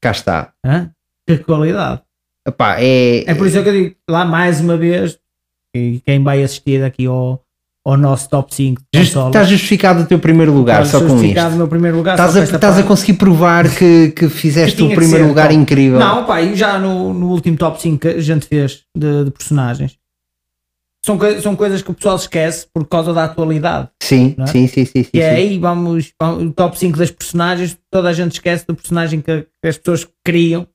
[0.00, 0.52] Cá está.
[0.64, 0.90] Hã?
[1.26, 2.02] Que qualidade.
[2.46, 5.18] Epá, é, É por isso que eu digo, lá mais uma vez,
[5.74, 7.44] e quem vai assistir aqui ao,
[7.90, 11.04] ao nosso top 5 de just- consolas, está justificado o teu primeiro lugar está só
[11.04, 11.54] com justificado isto.
[11.54, 12.12] o meu primeiro lugar.
[12.14, 15.54] Estás a, estás a conseguir provar que, que fizeste o primeiro ser, lugar top.
[15.60, 15.98] incrível.
[15.98, 19.30] Não, pá, e já no, no último top 5 que a gente fez de, de
[19.30, 19.96] personagens,
[21.04, 23.88] são, são coisas que o pessoal esquece por causa da atualidade.
[24.02, 24.46] Sim, é?
[24.46, 25.36] sim, sim, sim, sim, E é sim.
[25.36, 29.46] aí vamos, vamos- o top 5 das personagens, toda a gente esquece do personagem que,
[29.62, 30.66] que as pessoas criam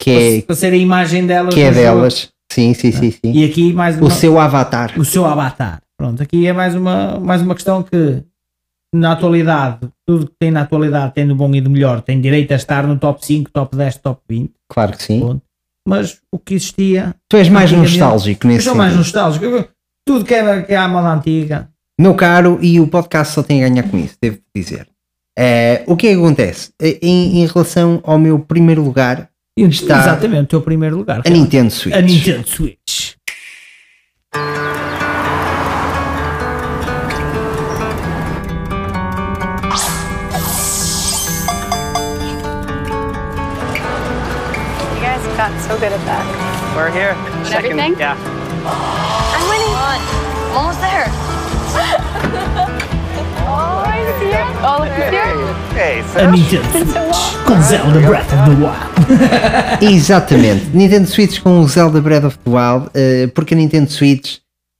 [0.00, 1.52] Que é, para ser a imagem delas.
[1.52, 1.84] que é no jogo.
[1.84, 2.28] delas.
[2.50, 3.32] Sim, sim, sim, sim.
[3.32, 4.92] E aqui mais O uma, seu avatar.
[4.96, 5.80] o seu avatar.
[5.98, 8.22] Pronto, aqui é mais uma, mais uma questão que
[8.94, 12.52] na atualidade, tudo que tem na atualidade tem do bom e do melhor, tem direito
[12.52, 15.20] a estar no top 5, top 10, top 20, Claro que sim.
[15.20, 15.42] Ponto.
[15.88, 19.44] mas o que existia, Tu és mais nostálgico eu nesse sou mais nostálgico.
[19.44, 19.68] Eu-
[20.06, 21.68] Tudo que é, que é a moda antiga,
[21.98, 24.86] Meu caro, e o podcast só tem a ganhar com isso, devo dizer.
[25.38, 26.70] Eh, o que é que acontece?
[26.80, 29.28] Eh, Em, em relação ao meu primeiro lugar,
[29.58, 31.22] Está- exatamente, o teu primeiro lugar.
[31.26, 31.94] a Nintendo Switch.
[31.96, 33.15] A Nintendo Switch.
[45.76, 46.24] So good at that.
[46.76, 47.14] We're here.
[47.44, 47.98] Second, everything?
[47.98, 48.16] yeah.
[49.36, 49.74] I'm winning.
[49.76, 50.00] I'm
[50.56, 51.04] almost there.
[53.48, 53.56] oh.
[56.16, 58.88] A Nintendo Switch com Zelda Breath of the Wild.
[59.94, 60.64] Exatamente.
[60.74, 64.38] Nintendo Switch com o Zelda Breath of the Wild, eh, porque a Nintendo Switch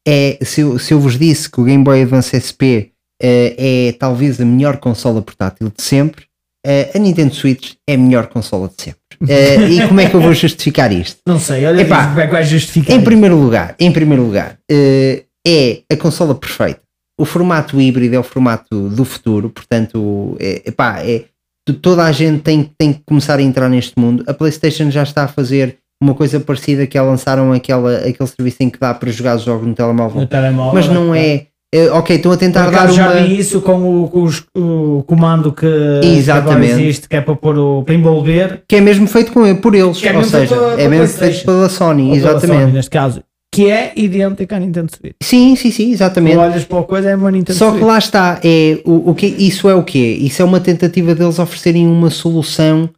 [0.09, 2.91] é, se eu, se eu vos disse que o Game Boy Advance SP
[3.23, 6.25] eh, é talvez a melhor consola portátil de sempre,
[6.65, 9.06] eh, a Nintendo Switch é a melhor consola de sempre.
[9.29, 11.19] Eh, e como é que eu vou justificar isto?
[11.27, 12.95] Não sei, olha Epá, como é que vai justificar.
[12.95, 13.05] Em isso.
[13.05, 16.81] primeiro lugar, em primeiro lugar, eh, é a consola perfeita.
[17.19, 21.25] O formato híbrido é o formato do futuro, portanto, é, epá, é,
[21.81, 24.23] toda a gente tem, tem que começar a entrar neste mundo.
[24.27, 28.59] A PlayStation já está a fazer uma coisa parecida que é lançaram aquela, aquele serviço
[28.61, 30.75] em que dá para jogar os jogos no telemóvel, no telemóvel.
[30.75, 31.47] mas não é.
[31.93, 33.21] Ok, estão a tentar dar acaso já uma.
[33.23, 35.67] vi isso com o, com os- o comando que,
[36.01, 36.71] que Exatamente.
[36.73, 38.63] agora existe, que é para pôr o para envolver.
[38.69, 41.19] Que é mesmo feito com, por eles, Que é ou seja, pela- é pela mesmo
[41.19, 42.61] feito pela Sony, ou pela exatamente.
[42.63, 45.15] Sony, neste caso, que é idêntico à Nintendo Switch.
[45.23, 46.37] Sim, sim, sim, Tu exatamente.
[46.37, 47.87] olhas para a coisa, é uma Nintendo Só que Switch.
[47.87, 50.19] lá está, é, o, o que, isso é o quê?
[50.21, 52.89] Isso é uma tentativa deles oferecerem uma solução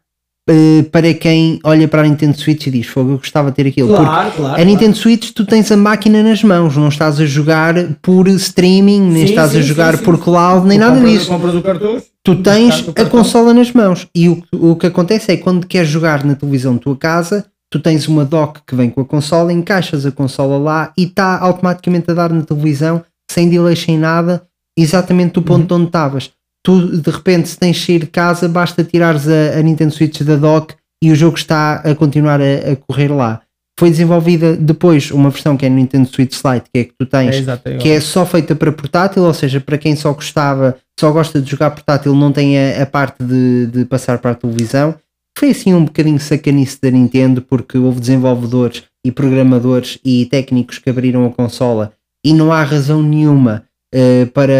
[0.90, 3.88] para quem olha para a Nintendo Switch e diz: Fogo, eu gostava de ter aquilo.
[3.88, 4.60] Claro, Porque claro.
[4.60, 9.00] a Nintendo Switch, tu tens a máquina nas mãos, não estás a jogar por streaming,
[9.10, 11.28] nem Sim, estás a sim, jogar sim, por cloud, nem Tu nada compras- disso.
[11.28, 12.06] Compras o cartucho.
[12.24, 15.66] Tu tens Cartão, a consola nas mãos e o, o que acontece é que quando
[15.66, 19.04] queres jogar na televisão da tua casa, tu tens uma dock que vem com a
[19.04, 23.96] consola, encaixas a consola lá e está automaticamente a dar na televisão, sem delay, sem
[23.98, 24.42] nada,
[24.78, 26.30] exatamente do ponto de onde estavas.
[26.64, 30.22] Tu de repente, se tens de sair de casa, basta tirares a, a Nintendo Switch
[30.22, 33.40] da dock e o jogo está a continuar a, a correr lá.
[33.78, 37.06] Foi desenvolvida depois uma versão que é a Nintendo Switch Lite, que é que tu
[37.06, 40.12] tens É, exato, é que é só feita para portátil, ou seja, para quem só
[40.12, 44.32] gostava, só gosta de jogar portátil, não tem a, a parte de, de passar para
[44.32, 44.96] a televisão.
[45.38, 50.90] Foi assim um bocadinho sacanice da Nintendo, porque houve desenvolvedores e programadores e técnicos que
[50.90, 51.92] abriram a consola
[52.26, 53.64] e não há razão nenhuma
[53.94, 54.52] eh, para,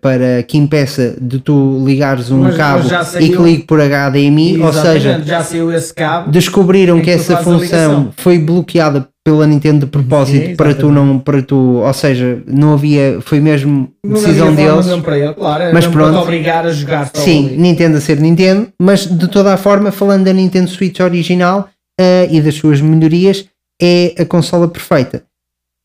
[0.00, 3.80] para que impeça de tu ligares um Mas- mas cabo já e que ligue por
[3.80, 6.30] HDMI, ou seja, já saiu esse cabo.
[6.30, 11.42] descobriram que essa função foi bloqueada pela Nintendo de propósito Sim, para tu não para
[11.42, 14.86] tu, ou seja, não havia, foi mesmo Não decisão deles.
[14.86, 16.18] ele, claro, Mas pronto.
[16.18, 17.56] obrigar a jogar Sim, ali.
[17.56, 21.68] Nintendo a ser Nintendo, mas de toda a forma, falando da Nintendo Switch original
[22.00, 23.46] eh, e das suas melhorias,
[23.82, 25.24] é a consola perfeita.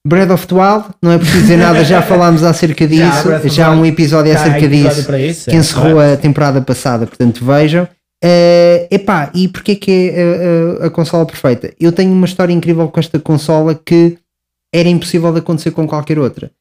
[0.08, 3.68] Breath of the Wild, não é preciso dizer nada, já falámos acerca disso, Já, já
[3.68, 6.14] há um episódio há acerca episódio disso isso, que é, encerrou claro.
[6.14, 7.88] a temporada passada, portanto vejam.
[8.24, 11.74] Eh, epá, e porquê que é a, a- a consola perfeita?
[11.80, 14.18] Eu tenho uma história incrível com esta consola que
[14.74, 16.52] era impossível de acontecer com qualquer outra.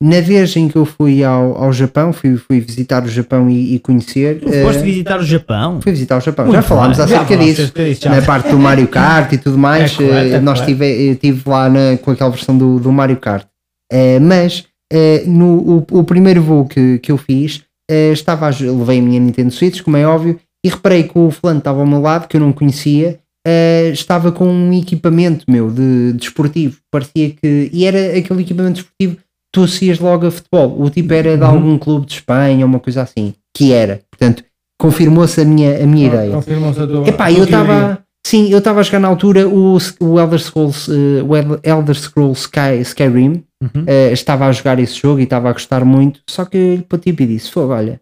[0.00, 3.74] Na vez em que eu fui ao, ao Japão, fui, fui visitar o Japão e,
[3.74, 4.38] e conhecer.
[4.40, 5.80] Tu eh, foste visitar o Japão?
[5.82, 8.00] fui visitar o Japão, Muito já falámos bem, já acerca falámos disso.
[8.00, 8.10] já.
[8.14, 10.72] Na parte do Mario Kart e tudo mais, É correto, eh, é nós correto.
[10.78, 13.44] tive, eu estive lá na- com aquela versão do, do Mario Kart.
[13.92, 18.50] Eh, mas eh, no, o, o primeiro voo que, que eu fiz, eh, estava a,
[18.50, 21.86] levei a minha Nintendo Switch, como é óbvio, e reparei que o fulano estava ao
[21.86, 26.76] meu lado, que eu não conhecia, eh, estava com um equipamento meu de desportivo.
[26.88, 27.68] Parecia que.
[27.72, 29.16] E era aquele equipamento desportivo
[29.52, 30.80] tu associas logo a futebol.
[30.80, 31.48] O tipo era de Uhum.
[31.50, 33.34] algum clube de Espanha, uma coisa assim.
[33.56, 34.00] Que era.
[34.10, 34.44] Portanto,
[34.80, 36.32] confirmou-se a minha, a minha ideia.
[36.32, 38.02] Confirmou-se a tua- Epá, a tua eu estava.
[38.26, 41.96] Sim, eu estava a jogar na altura o, o Elder Scrolls, eh, o El- Elder
[41.96, 43.42] Scrolls Sky, Skyrim.
[43.62, 43.84] Uhum.
[43.86, 46.20] Eh, estava a jogar esse jogo e estava a gostar muito.
[46.28, 48.00] Só que eu para tipo e disse: Fogo, olha,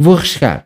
[0.00, 0.64] vou arriscar.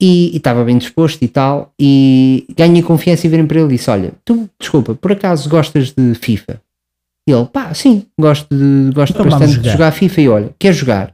[0.00, 1.72] E e estava bem disposto e tal.
[1.80, 5.90] E ganhei confiança e virem para ele e disse: Olha, tu, desculpa, por acaso gostas
[5.92, 6.60] de FIFA?
[7.28, 9.72] E ele, pá, sim, gosto, de, gosto Então bastante de jogar.
[9.72, 10.20] jogar FIFA.
[10.20, 11.12] E olha, quer jogar?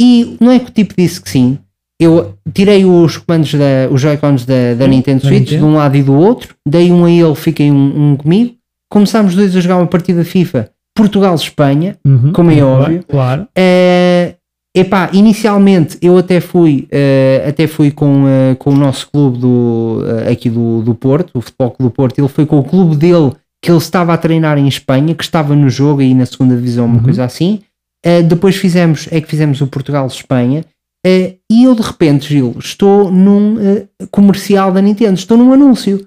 [0.00, 1.58] E não é que o tipo disse que sim.
[2.00, 5.58] Eu tirei os comandos, da, os Joy-Cons da, da Hum, Nintendo Switch Nintendo.
[5.58, 8.54] de um lado e do outro, dei um a ele, fiquei um, um comigo.
[8.90, 12.32] Começámos dois a jogar uma partida FIFA Portugal-Espanha, Uhum.
[12.32, 13.04] como é Muito óbvio.
[13.08, 13.46] Claro.
[13.56, 14.34] Eh,
[14.74, 20.02] epá, inicialmente eu até fui, eh, até fui com, eh, com o nosso clube do,
[20.26, 22.96] eh, aqui do, do Porto, o Futebol Clube do Porto, ele foi com o clube
[22.96, 23.32] dele
[23.62, 26.86] que ele estava a treinar em Espanha, que estava no jogo aí na segunda divisão,
[26.86, 27.02] uma Uhum.
[27.02, 27.60] coisa assim.
[28.04, 30.64] Eh, depois fizemos, é que fizemos o Portugal-Espanha.
[31.06, 36.06] eh, e eu de repente, Gil, estou num eh, comercial da Nintendo, estou num anúncio.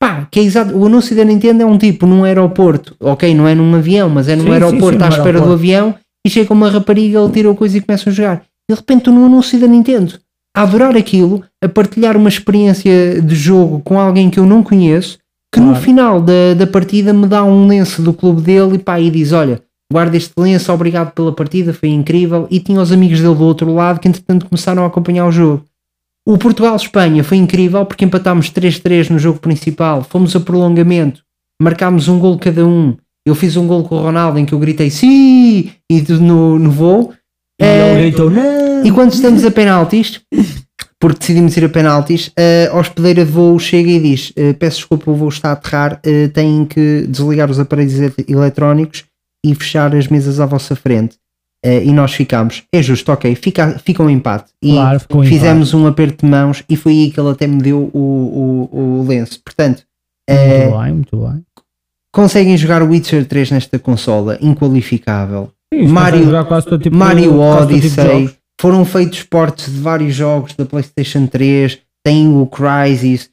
[0.00, 3.48] Pá, que é exato, o anúncio da Nintendo é um tipo num aeroporto, ok, não
[3.48, 5.52] é num avião, mas é num Sim, sim, aeroporto sim, à num espera do aeroporto.
[5.54, 5.94] avião
[6.24, 8.42] e chega uma rapariga, ele tira a coisa e começa a jogar.
[8.70, 10.14] De repente estou num anúncio da Nintendo,
[10.56, 15.18] a adorar aquilo, a partilhar uma experiência de jogo com alguém que eu não conheço,
[15.52, 15.82] que no Claro.
[15.82, 19.32] final da, da partida me dá um lenço do clube dele e pá, e diz,
[19.32, 23.44] olha, guarda este lenço, obrigado pela partida, foi incrível, e tinha os amigos dele do
[23.44, 25.64] outro lado que entretanto começaram a acompanhar o jogo.
[26.26, 31.22] O Portugal-Espanha foi incrível porque empatámos 3-3 no jogo principal, fomos a prolongamento,
[31.60, 32.94] marcámos um gol cada um.
[33.26, 36.70] Eu fiz um gol com o Ronaldo em que eu gritei sim e no, no
[36.70, 37.12] voo.
[37.60, 38.84] E ele gritou, não.
[38.84, 40.20] e quando estamos a penaltis,
[41.00, 42.30] porque decidimos ir a penaltis,
[42.72, 46.00] a hospedeira de voo chega e diz: "Eh, Peço desculpa, o voo está a aterrar,
[46.04, 49.04] eh, têm que desligar os aparelhos ele- eletrónicos
[49.44, 51.16] e fechar as mesas à vossa frente.
[51.64, 54.50] Eh, e nós ficámos, é justo, ok, fica, fica um empate.
[54.62, 57.60] E Claro, ficou fizemos um aperto de mãos e foi aí que ele até me
[57.62, 59.40] deu o, o, o lenço.
[59.44, 59.82] Portanto,
[60.30, 61.42] Muito bem, muito bem.
[62.12, 65.50] conseguem jogar o Witcher 3 nesta consola, inqualificável.
[65.72, 68.30] Sim, Mario- jogar quase todo tipo Mario tipo Odyssey.
[68.60, 73.30] Foram feitos portes de vários jogos da PlayStation 3, tem o Crysis.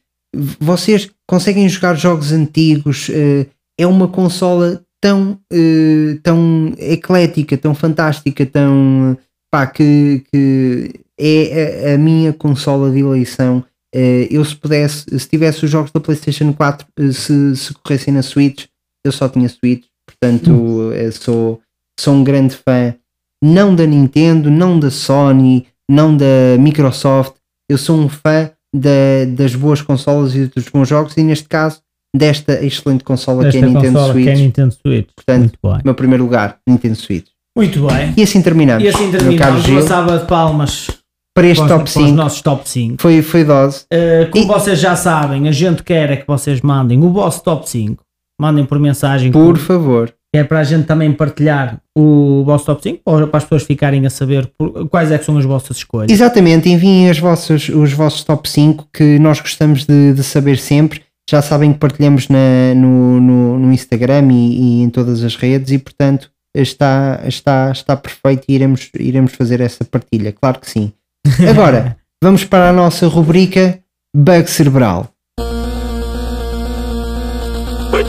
[0.60, 3.46] Vocês conseguem jogar jogos antigos, eh,
[3.78, 9.16] é uma consola tão, eh, tão eclética, tão fantástica, tão
[9.50, 13.64] pá, que, que é a, a minha consola de eleição.
[13.94, 18.12] Eh, eu se pudesse, se tivesse os jogos da PlayStation 4, eh, se, se corressem
[18.12, 18.66] na Switch,
[19.04, 21.60] eu só tinha Switch, portanto eh, sou,
[21.98, 22.94] sou um grande fã
[23.42, 26.24] não da Nintendo, não da Sony, não da
[26.58, 27.34] Microsoft.
[27.70, 31.80] Eu sou um fã da- das boas consolas e dos bons jogos, e neste caso,
[32.14, 34.24] desta excelente consola que é a Nintendo consola Switch.
[34.24, 35.08] que é a Nintendo Switch.
[35.14, 35.80] Portanto, muito bem.
[35.84, 37.26] Meu primeiro lugar, Nintendo Switch.
[37.56, 38.12] Muito bem.
[38.16, 38.84] E assim terminamos.
[38.84, 40.88] E assim terminamos Gil, uma salva de palmas
[41.34, 42.16] para este para, os- top para os 5.
[42.16, 42.96] nossos top 5.
[43.02, 43.84] Foi, foi dose.
[43.92, 47.42] Uh, como E- vocês já sabem, a gente quer é que vocês mandem o vosso
[47.42, 48.02] top 5.
[48.40, 50.12] Mandem por mensagem, Por que favor.
[50.36, 54.04] É para a gente também partilhar o vosso top 5, para para as pessoas ficarem
[54.06, 56.10] a saber por- quais é que são as vossas escolhas.
[56.10, 61.02] Exatamente, enviem as vossas, os vossos top 5 que nós gostamos de, de saber sempre.
[61.28, 65.72] Já sabem que partilhamos na- no, no, no Instagram e, e em todas as redes
[65.72, 70.92] e portanto está, está, está perfeito e iremos, iremos fazer essa partilha, claro que sim.
[71.50, 73.78] Agora, vamos para a nossa rubrica
[74.16, 75.08] Bug Cerebral.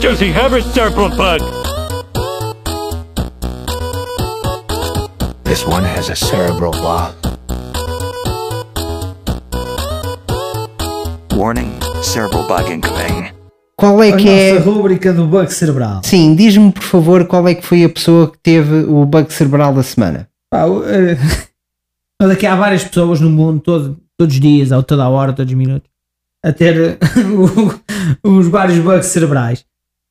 [0.00, 1.57] Does he have a cerebral bug?
[5.48, 7.14] This one has a cerebral bug.
[11.34, 11.72] Warning,
[12.02, 13.32] cerebral bug incoming.
[13.74, 14.52] Qual é a que é.
[14.52, 16.02] nossa rúbrica do bug cerebral.
[16.04, 19.72] Sim, diz-me por favor qual é que foi a pessoa que teve o bug cerebral
[19.72, 20.28] da semana.
[20.50, 20.64] Pá,
[22.30, 25.50] aqui há várias pessoas no mundo, todo, todos os dias, ou toda a hora, todos
[25.50, 25.90] os minutos,
[26.44, 26.98] a ter
[28.22, 29.64] os vários bugs cerebrais.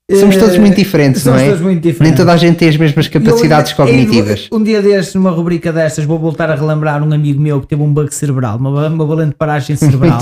[0.10, 1.50] Somos Eh, todos muito diferentes, não somos é?
[1.50, 2.18] todos muito Nem diferentes.
[2.18, 4.48] toda a gente tem as mesmas capacidades Eu ainda- cognitivas.
[4.54, 7.82] Um dia destes, numa rubrica destas, vou voltar a relembrar um amigo meu que teve
[7.82, 10.20] um bug cerebral, uma, uma valente paragem cerebral.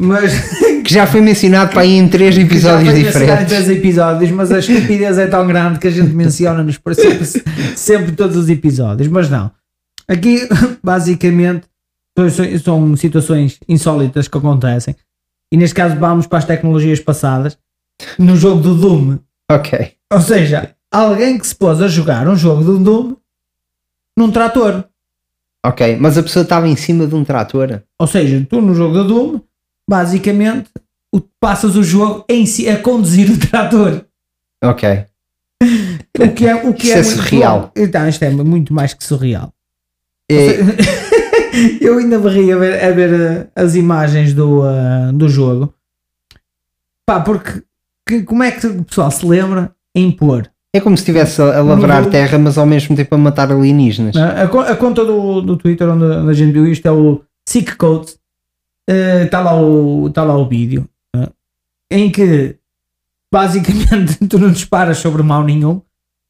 [0.00, 0.32] Mas
[0.84, 3.46] que já foi mencionado para aí em três episódios mencionado em diferentes.
[3.46, 7.24] três episódios, mas a estupidez é tão grande que a gente menciona-nos por sempre,
[7.76, 9.06] sempre todos os episódios.
[9.08, 9.48] Mas não.
[10.08, 10.48] Aqui,
[10.82, 11.66] basicamente,
[12.30, 14.96] são, são situações insólitas que acontecem.
[15.52, 17.56] E neste caso, vamos para as tecnologias passadas
[18.18, 19.18] no jogo do Doom.
[19.50, 19.92] Ok.
[20.12, 23.16] Ou seja, alguém que se pôs a jogar um jogo do Doom
[24.16, 24.84] num trator.
[25.66, 27.82] Ok, mas a pessoa estava em cima de um trator.
[27.98, 29.40] Ou seja, tu no jogo do Doom,
[29.88, 30.70] basicamente,
[31.14, 34.04] o- passas o jogo em si, a conduzir o trator.
[34.64, 35.04] Ok.
[36.20, 37.60] O que é, o que Isso é muito surreal.
[37.60, 37.70] bom.
[37.76, 39.52] Então, isto é muito mais que surreal.
[40.30, 40.58] Eh,
[41.80, 43.10] Eu ainda me ri a ver, a ver
[43.46, 45.72] uh, as imagens do, uh, do jogo.
[47.06, 47.62] Pá, porque
[48.08, 50.50] que- como é que o pessoal se lembra em pôr?
[50.74, 54.14] é como se estivesse a, lavrar No- terra, mas ao mesmo tempo a matar alienígenas.
[54.16, 57.74] A, a a conta do, do Twitter onde, a gente viu isto é o Sick
[57.76, 58.14] Code.
[59.24, 61.26] Está lá, o- tá lá o vídeo né?
[61.90, 62.56] em que
[63.32, 65.80] basicamente tu não disparas sobre mal nenhum,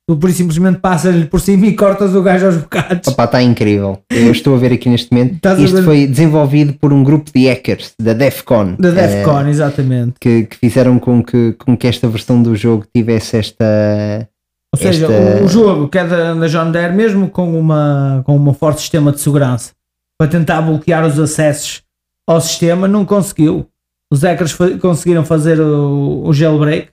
[0.09, 3.06] tu por simplesmente passas-lhe por cima e cortas o gajo aos bocados.
[3.09, 4.01] Opa, está incrível.
[4.09, 5.35] Eu estou a ver aqui neste momento.
[5.35, 8.76] Estás Isto foi desenvolvido por um grupo de hackers da DEFCON.
[8.78, 10.14] Da eh, Defcon, exatamente.
[10.18, 14.26] que, que fizeram com que, com que esta versão do jogo tivesse esta.
[14.74, 18.39] Ou seja, o, o jogo que é da, da John Deere, mesmo com, uma, com
[18.39, 19.72] um forte sistema de segurança
[20.16, 21.82] para tentar bloquear os acessos
[22.26, 23.66] ao sistema, não conseguiu.
[24.10, 26.89] Os hackers fa- conseguiram fazer o, o jailbreak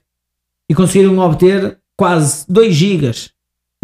[0.70, 3.10] e conseguiram obter quase 2 GB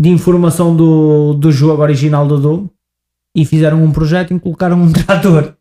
[0.00, 2.68] de informação do, do jogo original do Doom
[3.36, 5.54] e fizeram um projeto que colocaram um trator.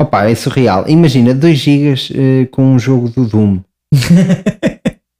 [0.00, 0.84] Opa, é surreal.
[0.88, 3.60] Imagina 2 GB eh, com um jogo do Doom.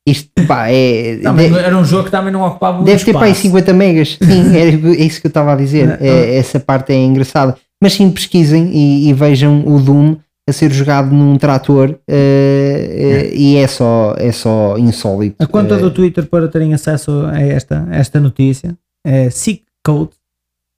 [0.07, 1.17] Isto, pá, é.
[1.17, 3.49] De- era um jogo que também não ocupava muito Deve ter para aí espaço.
[3.49, 4.17] 50 megas.
[4.23, 5.99] Sim, é, é isso que eu estava a dizer.
[6.01, 7.57] É, essa parte é engraçada.
[7.83, 10.17] Mas sim, pesquisem e, e vejam o Doom
[10.49, 15.37] a ser jogado num trator eh, eh, e é só, é só insólito.
[15.39, 19.65] A conta Eh, do Twitter para terem acesso a esta, a esta notícia é Sick
[19.85, 20.13] Code,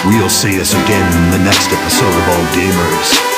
[0.08, 3.33] We'll see us again in the next episode of All Gamers.